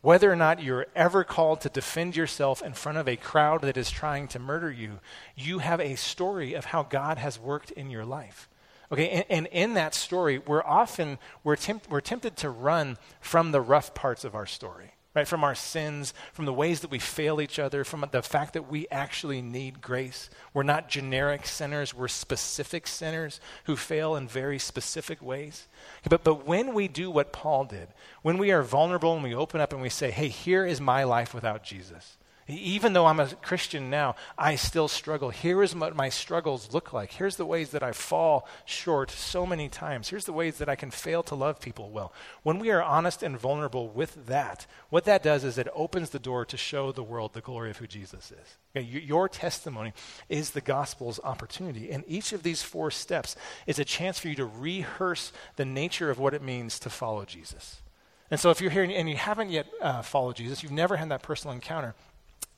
[0.00, 3.76] Whether or not you're ever called to defend yourself in front of a crowd that
[3.76, 5.00] is trying to murder you,
[5.34, 8.48] you have a story of how God has worked in your life.
[8.90, 13.52] Okay, and, and, in that story, we're often we're, temp- we're tempted to run from
[13.52, 15.28] the rough parts of our story, right?
[15.28, 18.70] From our sins, from the ways that we fail each other, from the fact that
[18.70, 20.30] we actually need grace.
[20.54, 25.68] We're not generic sinners; we're specific sinners who fail in very specific ways.
[26.08, 27.88] But but when we do what Paul did,
[28.22, 31.04] when we are vulnerable and we open up and we say, "Hey, here is my
[31.04, 32.17] life without Jesus."
[32.48, 35.28] Even though I'm a Christian now, I still struggle.
[35.28, 37.12] Here is what my struggles look like.
[37.12, 40.08] Here's the ways that I fall short so many times.
[40.08, 42.12] Here's the ways that I can fail to love people well.
[42.44, 46.18] When we are honest and vulnerable with that, what that does is it opens the
[46.18, 48.56] door to show the world the glory of who Jesus is.
[48.74, 49.92] Okay, your testimony
[50.30, 51.90] is the gospel's opportunity.
[51.90, 56.10] And each of these four steps is a chance for you to rehearse the nature
[56.10, 57.82] of what it means to follow Jesus.
[58.30, 61.10] And so if you're here and you haven't yet uh, followed Jesus, you've never had
[61.10, 61.94] that personal encounter,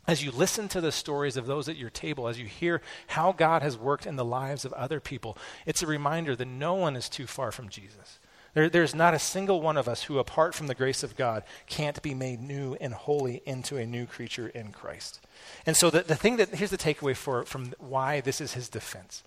[0.06, 3.32] as you listen to the stories of those at your table, as you hear how
[3.32, 5.36] God has worked in the lives of other people,
[5.66, 8.18] it's a reminder that no one is too far from Jesus.
[8.54, 11.44] There, there's not a single one of us who, apart from the grace of God,
[11.68, 15.20] can't be made new and holy into a new creature in Christ.
[15.66, 18.68] And so, the, the thing that here's the takeaway for, from why this is his
[18.68, 19.22] defense.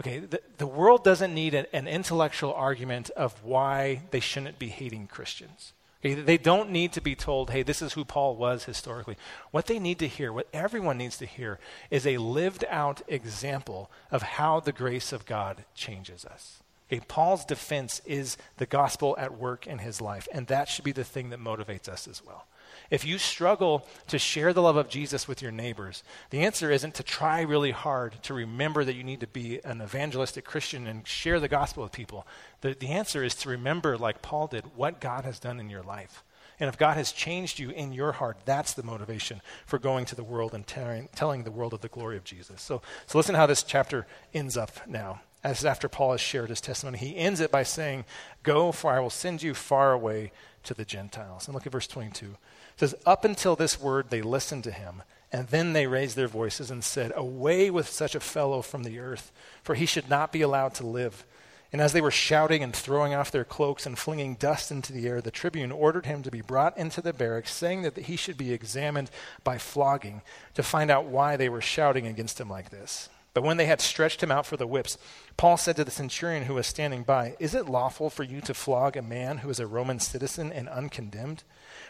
[0.00, 4.68] Okay, the, the world doesn't need an, an intellectual argument of why they shouldn't be
[4.68, 5.72] hating Christians.
[6.04, 9.16] They don't need to be told, hey, this is who Paul was historically.
[9.52, 11.58] What they need to hear, what everyone needs to hear,
[11.90, 16.62] is a lived out example of how the grace of God changes us.
[16.92, 20.92] Okay, Paul's defense is the gospel at work in his life, and that should be
[20.92, 22.46] the thing that motivates us as well.
[22.90, 26.94] If you struggle to share the love of Jesus with your neighbors, the answer isn't
[26.94, 31.06] to try really hard to remember that you need to be an evangelistic Christian and
[31.06, 32.26] share the gospel with people.
[32.60, 35.82] The, the answer is to remember, like Paul did, what God has done in your
[35.82, 36.22] life.
[36.60, 40.14] And if God has changed you in your heart, that's the motivation for going to
[40.14, 42.62] the world and telling, telling the world of the glory of Jesus.
[42.62, 45.20] So, so listen to how this chapter ends up now.
[45.44, 48.06] As after Paul has shared his testimony, he ends it by saying,
[48.42, 51.46] Go, for I will send you far away to the Gentiles.
[51.46, 52.26] And look at verse 22.
[52.26, 52.36] It
[52.76, 56.70] says, Up until this word, they listened to him, and then they raised their voices
[56.70, 60.40] and said, Away with such a fellow from the earth, for he should not be
[60.40, 61.26] allowed to live.
[61.74, 65.06] And as they were shouting and throwing off their cloaks and flinging dust into the
[65.08, 68.38] air, the tribune ordered him to be brought into the barracks, saying that he should
[68.38, 69.10] be examined
[69.42, 70.22] by flogging
[70.54, 73.10] to find out why they were shouting against him like this.
[73.34, 74.96] But when they had stretched him out for the whips,
[75.36, 78.54] Paul said to the centurion who was standing by, Is it lawful for you to
[78.54, 81.42] flog a man who is a Roman citizen and uncondemned?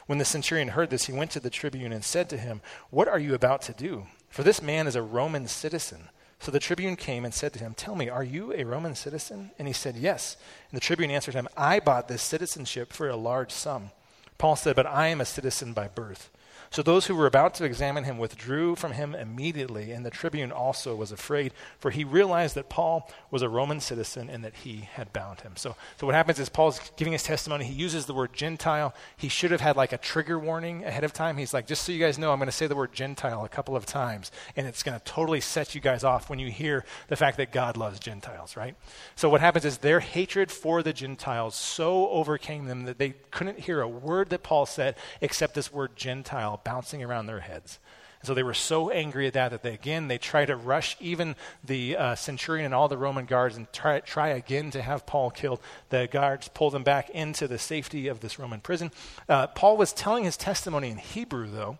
[0.06, 3.08] When the centurion heard this, he went to the tribune and said to him, What
[3.08, 4.06] are you about to do?
[4.30, 6.08] For this man is a Roman citizen.
[6.40, 9.50] So the tribune came and said to him, Tell me, are you a Roman citizen?
[9.58, 10.38] And he said, Yes.
[10.70, 13.90] And the tribune answered him, I bought this citizenship for a large sum.
[14.38, 16.30] Paul said, But I am a citizen by birth.
[16.74, 20.50] So those who were about to examine him withdrew from him immediately, and the tribune
[20.50, 24.88] also was afraid, for he realized that Paul was a Roman citizen and that he
[24.92, 25.52] had bound him.
[25.54, 27.64] So, so what happens is Paul's giving his testimony.
[27.64, 28.92] He uses the word Gentile.
[29.16, 31.36] He should have had like a trigger warning ahead of time.
[31.36, 33.48] He's like, just so you guys know, I'm going to say the word Gentile a
[33.48, 36.84] couple of times, and it's going to totally set you guys off when you hear
[37.06, 38.74] the fact that God loves Gentiles, right?
[39.14, 43.60] So what happens is their hatred for the Gentiles so overcame them that they couldn't
[43.60, 47.78] hear a word that Paul said except this word Gentile bouncing around their heads.
[48.20, 50.96] And so they were so angry at that that they again they try to rush
[50.98, 55.04] even the uh, centurion and all the Roman guards and try try again to have
[55.04, 55.60] Paul killed.
[55.90, 58.92] The guards pull them back into the safety of this Roman prison.
[59.28, 61.78] Uh, Paul was telling his testimony in Hebrew though.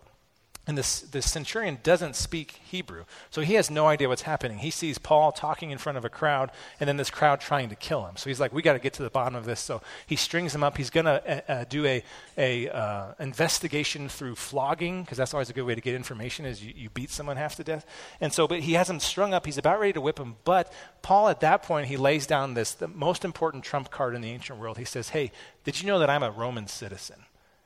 [0.67, 4.57] And this, this centurion doesn't speak Hebrew, so he has no idea what's happening.
[4.57, 6.49] He sees Paul talking in front of a crowd,
[6.79, 8.17] and then this crowd trying to kill him.
[8.17, 10.55] So he's like, "We got to get to the bottom of this." So he strings
[10.55, 10.75] him up.
[10.75, 12.03] He's going to uh, uh, do a,
[12.35, 16.63] a uh, investigation through flogging, because that's always a good way to get information: is
[16.63, 17.85] you, you beat someone half to death.
[18.19, 19.45] And so, but he has him strung up.
[19.45, 20.73] He's about ready to whip him, but
[21.03, 24.31] Paul, at that point, he lays down this the most important trump card in the
[24.31, 24.79] ancient world.
[24.79, 25.31] He says, "Hey,
[25.63, 27.25] did you know that I'm a Roman citizen?"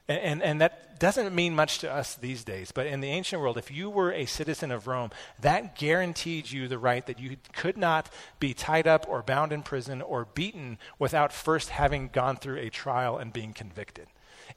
[0.10, 3.42] And, and, and, that doesn't mean much to us these days, but in the ancient
[3.42, 7.38] world, if you were a citizen of Rome, that guaranteed you the right that you
[7.54, 12.38] could not be tied up or bound in prison or beaten without first having gone
[12.38, 14.08] through a trial and being convicted.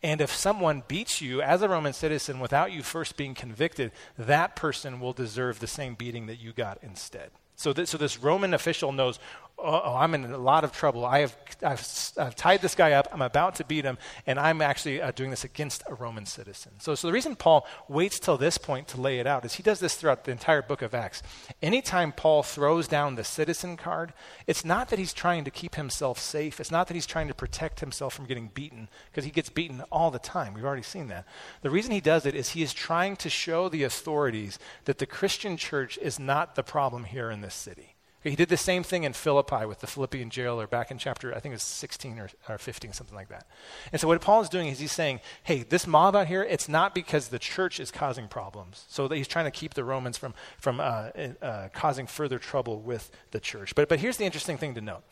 [0.03, 4.57] And if someone beats you as a Roman citizen without you first being convicted, that
[4.57, 7.31] person will deserve the same beating that you got instead.
[7.57, 9.19] So, th- so this Roman official knows,
[9.63, 11.05] oh, I'm in a lot of trouble.
[11.05, 13.09] I have I've, I've, tied this guy up.
[13.13, 16.73] I'm about to beat him, and I'm actually uh, doing this against a Roman citizen.
[16.79, 19.63] So, so the reason Paul waits till this point to lay it out is he
[19.63, 21.23] does this throughout the entire book of Acts.
[21.63, 24.13] Anytime Paul throws down the citizen card,
[24.47, 26.61] it's not that he's trying to keep himself safe.
[26.61, 29.83] It's not that he's trying to protect himself from getting beaten, because he gets beaten
[29.93, 30.55] all the time.
[30.55, 31.27] We've already seen that.
[31.63, 35.07] The reason he does it is he is trying to show the authorities that the
[35.07, 37.92] Christian church is not the problem here in this city.
[38.25, 41.41] He did the same thing in Philippi with the Philippian jailer back in chapter, I
[41.41, 43.47] think it was 16 or, or 15, something like that.
[43.91, 46.69] And so what Paul is doing is he's saying, hey, this mob out here, it's
[46.69, 48.85] not because the church is causing problems.
[48.89, 51.11] So he's trying to keep the Romans from, from uh,
[51.43, 53.75] uh, causing further trouble with the church.
[53.75, 55.03] But, but here's the interesting thing to note.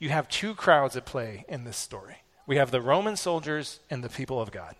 [0.00, 2.16] You have two crowds at play in this story.
[2.46, 4.74] We have the Roman soldiers and the people of God.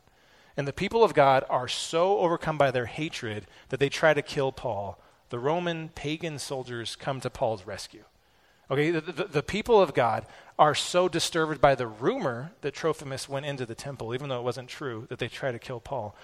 [0.56, 4.22] And the people of God are so overcome by their hatred that they try to
[4.22, 4.98] kill Paul
[5.30, 8.04] the Roman pagan soldiers come to Paul's rescue.
[8.70, 10.26] Okay, the, the, the, people of God
[10.58, 14.44] are so disturbed by the rumor that Trophimus went into the temple, even though it
[14.44, 16.16] wasn't true, that they try to kill Paul.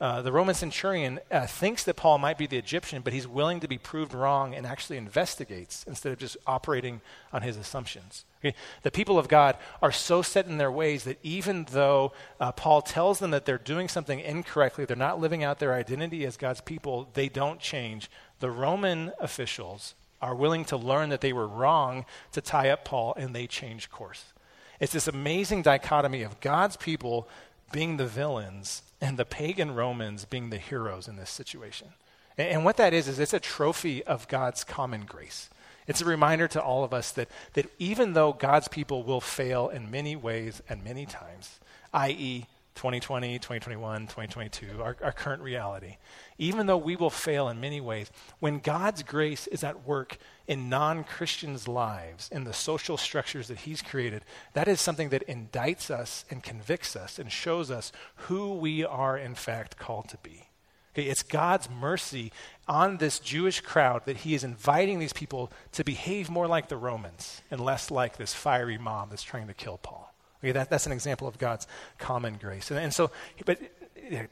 [0.00, 3.60] Uh, the Roman centurion uh, thinks that Paul might be the Egyptian, but he's willing
[3.60, 7.02] to be proved wrong and actually investigates instead of just operating
[7.34, 8.24] on his assumptions.
[8.38, 8.54] Okay?
[8.82, 12.80] The people of God are so set in their ways that even though uh, Paul
[12.80, 16.62] tells them that they're doing something incorrectly, they're not living out their identity as God's
[16.62, 18.10] people, they don't change
[18.40, 23.14] the Roman officials are willing to learn that they were wrong to tie up Paul,
[23.16, 24.32] and they change course.
[24.80, 27.28] It's this amazing dichotomy of God's people
[27.72, 31.88] being the villains and the pagan Romans being the heroes in this situation.
[32.36, 35.50] And, what that is, is it's a trophy of God's common grace.
[35.86, 39.68] It's a reminder to all of us that, that even though God's people will fail
[39.68, 41.58] in many ways and many times,
[41.92, 45.96] i.e., 2020, 2021, 2022, our, our current reality,
[46.38, 50.68] even though we will fail in many ways, when God's grace is at work in
[50.68, 55.90] non Christians' lives, in the social structures that He's created, that is something that indicts
[55.90, 60.48] us and convicts us and shows us who we are, in fact, called to be.
[60.92, 62.32] Okay, it's God's mercy
[62.66, 66.76] on this Jewish crowd that He is inviting these people to behave more like the
[66.76, 70.09] Romans and less like this fiery mob that's trying to kill Paul.
[70.42, 71.66] Okay, that, that's an example of God's
[71.98, 72.70] common grace.
[72.70, 73.10] And, and so,
[73.44, 73.58] but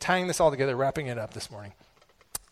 [0.00, 1.72] tying this all together, wrapping it up this morning.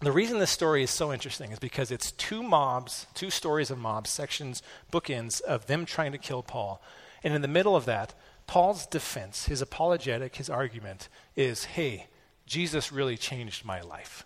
[0.00, 3.78] The reason this story is so interesting is because it's two mobs, two stories of
[3.78, 6.82] mobs, sections, bookends of them trying to kill Paul.
[7.24, 8.12] And in the middle of that,
[8.46, 12.08] Paul's defense, his apologetic, his argument is hey,
[12.44, 14.24] Jesus really changed my life.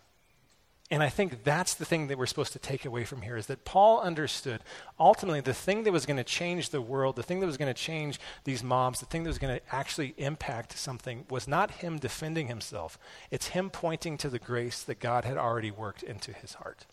[0.92, 3.46] And I think that's the thing that we're supposed to take away from here is
[3.46, 4.60] that Paul understood
[4.98, 7.72] ultimately the thing that was going to change the world, the thing that was going
[7.72, 11.70] to change these mobs, the thing that was going to actually impact something was not
[11.70, 12.98] him defending himself.
[13.30, 16.86] It's him pointing to the grace that God had already worked into his heart.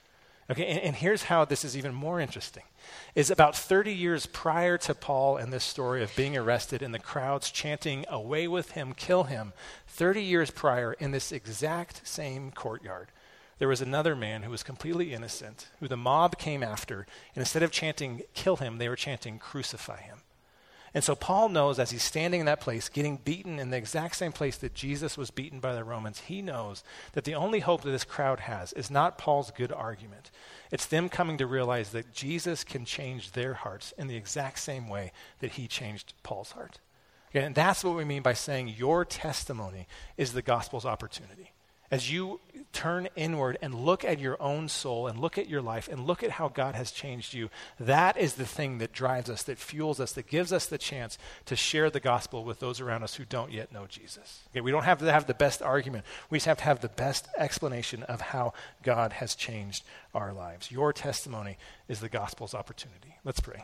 [0.50, 2.64] Okay, and, and, here's how this is even more interesting.
[3.16, 7.00] Is about 30 years prior to Paul and this story of being arrested and the
[7.00, 9.52] crowds chanting, Away with him, kill him,
[9.88, 13.10] 30 years prior in this exact same courtyard,
[13.60, 17.64] there was another man who was completely innocent, who the mob came after, and instead
[17.64, 20.20] of chanting, kill him, they were chanting, crucify him.
[20.94, 24.16] And so Paul knows as he's standing in that place, getting beaten in the exact
[24.16, 26.84] same place that Jesus was beaten by the Romans, he knows
[27.14, 30.32] that the only hope that this crowd has is not Paul's good argument.
[30.72, 34.88] It's them coming to realize that Jesus can change their hearts in the exact same
[34.88, 36.80] way that he changed Paul's heart.
[37.30, 41.52] Okay, and that's what we mean by saying your testimony is the gospel's opportunity
[41.90, 42.40] as you
[42.74, 46.22] turn inward and look at your own soul and look at your life and look
[46.22, 50.00] at how God has changed you, that is the thing that drives us, that fuels
[50.00, 53.26] us, that gives us the chance to share the gospel with those around us who
[53.26, 54.42] don't yet know Jesus.
[54.52, 56.90] Okay, we don't have to have the best argument, we just have to have the
[56.90, 59.84] best explanation of how God has changed
[60.14, 60.72] our lives.
[60.72, 61.58] Your testimony
[61.88, 63.16] is the gospel's opportunity.
[63.24, 63.64] Let's pray.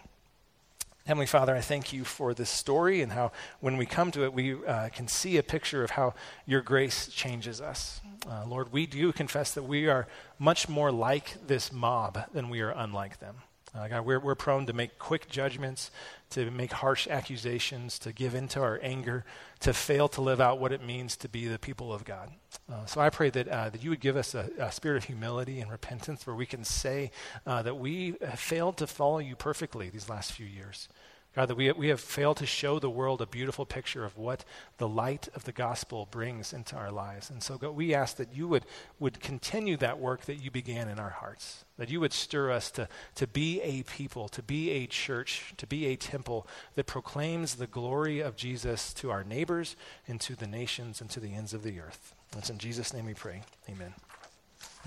[1.05, 4.33] Heavenly Father, I thank you for this story and how when we come to it,
[4.33, 6.13] we uh, can see a picture of how
[6.45, 7.99] your grace changes us.
[8.25, 10.07] Uh, Lord, we do confess that we are
[10.39, 13.35] much more like this mob than we are unlike them.
[13.75, 15.91] Uh, God, we're, we're prone to make quick judgments,
[16.33, 19.25] to make harsh accusations, to give into our anger,
[19.61, 22.31] to fail to live out what it means to be the people of God.
[22.71, 25.03] Uh, so I pray that, uh, that you would give us a, a, spirit of
[25.05, 27.11] humility and repentance where we can say
[27.45, 30.87] uh, that we have failed to follow you perfectly these last few years.
[31.35, 34.45] God, that we, we have failed to show the world a beautiful picture of what
[34.77, 37.31] the light of the gospel brings into our lives.
[37.31, 38.65] And so, God, we ask that you would,
[38.99, 42.69] would continue that work that you began in our hearts, that you would stir us
[42.71, 47.55] to, to be a people, to be a church, to be a temple that proclaims
[47.55, 49.75] the glory of Jesus to our neighbors
[50.07, 52.13] and to the nations and to the ends of the earth.
[52.37, 53.41] It's in Jesus' name we pray.
[53.69, 53.93] Amen.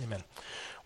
[0.02, 0.22] Amen.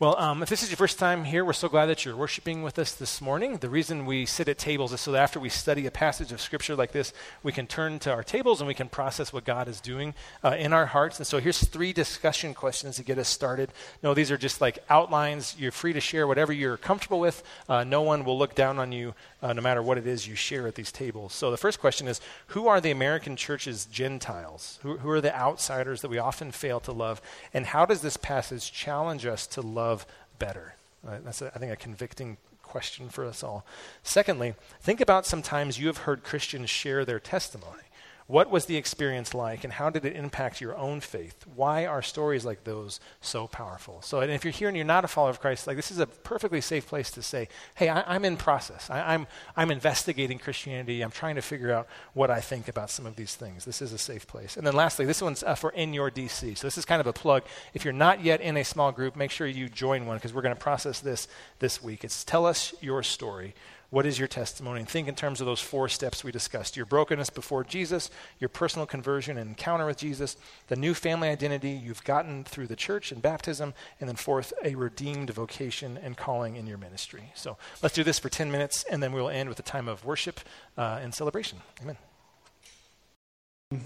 [0.00, 2.62] Well, um, if this is your first time here, we're so glad that you're worshiping
[2.62, 3.58] with us this morning.
[3.58, 6.40] The reason we sit at tables is so that after we study a passage of
[6.40, 9.68] Scripture like this, we can turn to our tables and we can process what God
[9.68, 11.18] is doing uh, in our hearts.
[11.18, 13.74] And so here's three discussion questions to get us started.
[14.02, 15.54] No, these are just like outlines.
[15.58, 17.42] You're free to share whatever you're comfortable with.
[17.68, 20.34] Uh, no one will look down on you uh, no matter what it is you
[20.34, 21.32] share at these tables.
[21.32, 24.78] So the first question is Who are the American church's Gentiles?
[24.82, 27.20] Who, who are the outsiders that we often fail to love?
[27.52, 30.06] And how does this passage challenge us to love?
[30.40, 30.74] better?
[31.06, 33.64] Uh, that's, a, I think, a convicting question for us all.
[34.02, 37.84] Secondly, think about sometimes you have heard Christians share their testimony.
[38.30, 41.44] What was the experience like, and how did it impact your own faith?
[41.56, 44.02] Why are stories like those so powerful?
[44.02, 45.98] So, and if you're here and you're not a follower of Christ, like this is
[45.98, 48.88] a perfectly safe place to say, "Hey, I, am in process.
[48.88, 49.26] I, I'm
[49.56, 51.02] I'm investigating Christianity.
[51.02, 53.92] I'm trying to figure out what I think about some of these things." This is
[53.92, 54.56] a safe place.
[54.56, 56.56] And then, lastly, this one's uh, for in your DC.
[56.56, 57.42] So this is kind of a plug.
[57.74, 60.42] If you're not yet in a small group, make sure you join one because we're
[60.42, 61.26] going to process this
[61.58, 62.04] this week.
[62.04, 63.54] It's tell us your story.
[63.90, 64.84] What is your testimony?
[64.84, 68.86] Think in terms of those four steps we discussed your brokenness before Jesus, your personal
[68.86, 70.36] conversion and encounter with Jesus,
[70.68, 74.76] the new family identity you've gotten through the church and baptism, and then fourth, a
[74.76, 77.32] redeemed vocation and calling in your ministry.
[77.34, 79.88] So let's do this for 10 minutes, and then we will end with a time
[79.88, 80.38] of worship
[80.78, 81.58] uh, and celebration.
[81.82, 81.96] Amen.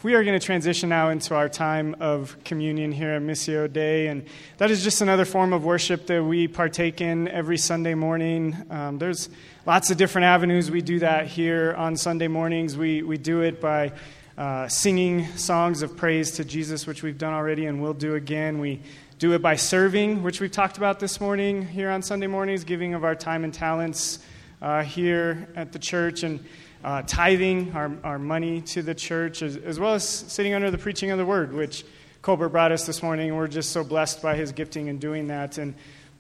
[0.03, 4.07] We are going to transition now into our time of communion here at Missio Dei,
[4.07, 4.25] and
[4.57, 8.57] that is just another form of worship that we partake in every Sunday morning.
[8.71, 9.29] Um, there's
[9.67, 12.79] lots of different avenues we do that here on Sunday mornings.
[12.79, 13.93] We, we do it by
[14.39, 18.61] uh, singing songs of praise to Jesus, which we've done already and will do again.
[18.61, 18.81] We
[19.19, 22.95] do it by serving, which we've talked about this morning here on Sunday mornings, giving
[22.95, 24.21] of our time and talents
[24.63, 26.23] uh, here at the church.
[26.23, 26.43] And
[26.85, 30.77] uh, tithing our, our money to the church, as, as, well as sitting under the
[30.77, 31.85] preaching of the word, which
[32.21, 33.35] Colbert brought us this morning.
[33.35, 35.57] We're just so blessed by his gifting in doing that.
[35.57, 35.75] And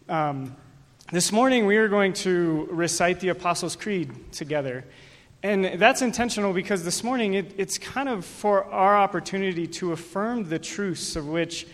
[0.08, 0.56] um,
[1.12, 4.86] this morning we are going to recite the Apostles' Creed together.
[5.42, 10.48] And that's intentional because this morning it, it's kind of for our opportunity to affirm
[10.48, 11.66] the truths of which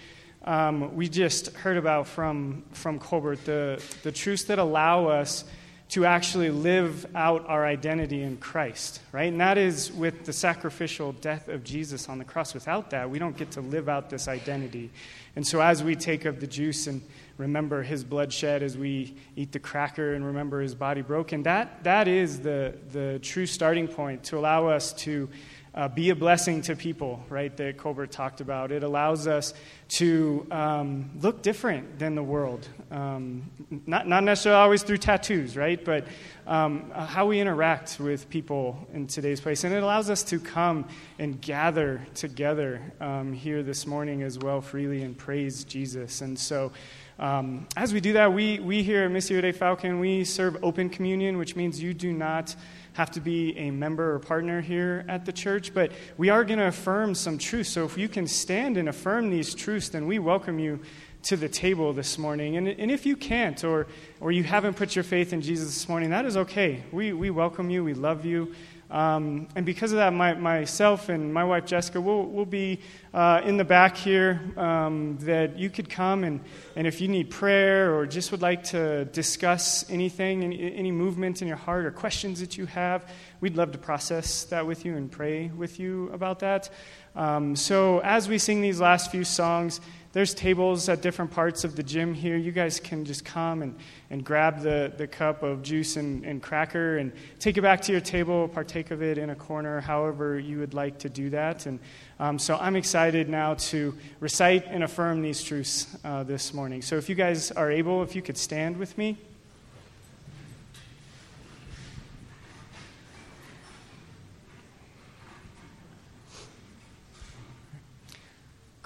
[0.45, 5.45] um, we just heard about from, from Colbert, the, the truths that allow us
[5.91, 9.31] to actually live out our identity in Christ, right?
[9.31, 12.55] And that is with the sacrificial death of Jesus on the cross.
[12.55, 14.91] Without that, we don't get to live out this identity.
[15.35, 17.03] And so, as we take of the juice and
[17.39, 21.83] remember his blood shed, as we eat the cracker and remember his body broken, that,
[21.83, 25.29] that is the, the true starting point to allow us to
[25.75, 28.73] uh, be a blessing to people, right, that Colbert talked about.
[28.73, 29.55] It allows us
[29.89, 32.67] to um, look different than the world.
[32.91, 33.51] Um,
[33.87, 36.07] not, not necessarily always through tattoos, right, but
[36.47, 39.63] um, how we interact with people in today's place.
[39.63, 44.61] And it allows us to come and gather together um, here this morning as well
[44.61, 46.21] freely and praise Jesus.
[46.21, 46.73] And so,
[47.21, 50.89] um, as we do that, we, we here at Missio Dei Falcon, we serve open
[50.89, 52.57] communion, which means you do not
[53.01, 56.59] have to be a member or partner here at the church, but we are going
[56.59, 57.71] to affirm some truths.
[57.71, 60.81] So if you can stand and affirm these truths, then we welcome you
[61.23, 62.59] to the table this morning.
[62.59, 63.87] And, and if you can't, or,
[64.21, 66.83] or you haven't put your faith in Jesus this morning, that is okay.
[66.93, 68.55] We, we welcome you, we love you.
[68.91, 72.81] Um, and because of that, my, myself and my wife Jessica will will be
[73.15, 74.41] uh, in the back here.
[74.57, 76.41] Um, that you could come and,
[76.77, 81.43] and if you need prayer or just would like to discuss anything, any, any movement
[81.43, 83.09] in your heart or questions that you have,
[83.41, 86.71] we'd love to process that with you and pray with you about that.
[87.17, 89.81] Um, so as we sing these last few songs,
[90.13, 92.37] there's tables at different parts of the gym here.
[92.37, 93.77] You guys can just come and,
[94.11, 97.93] and grab the, the cup of juice and, and cracker and take it back to
[97.93, 101.67] your table, partake of it in a corner, however you would like to do that.
[101.67, 101.79] And
[102.19, 106.83] um, so I'm excited now to recite and affirm these truths uh, this morning.
[106.83, 109.17] So if you guys are able, if you could stand with me.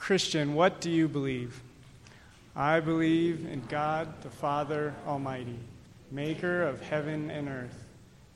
[0.05, 1.63] Christian, what do you believe?
[2.55, 5.59] I believe in God the Father Almighty,
[6.11, 7.87] maker of heaven and earth,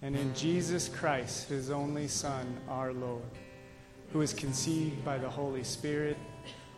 [0.00, 3.20] and in Jesus Christ, his only Son, our Lord,
[4.14, 6.16] who was conceived by the Holy Spirit,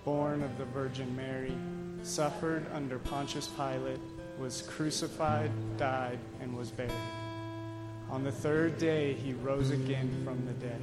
[0.05, 1.55] born of the Virgin Mary,
[2.03, 4.01] suffered under Pontius Pilate,
[4.41, 6.91] was crucified, died, and was buried.
[8.11, 10.83] On the third day, he rose again from the dead.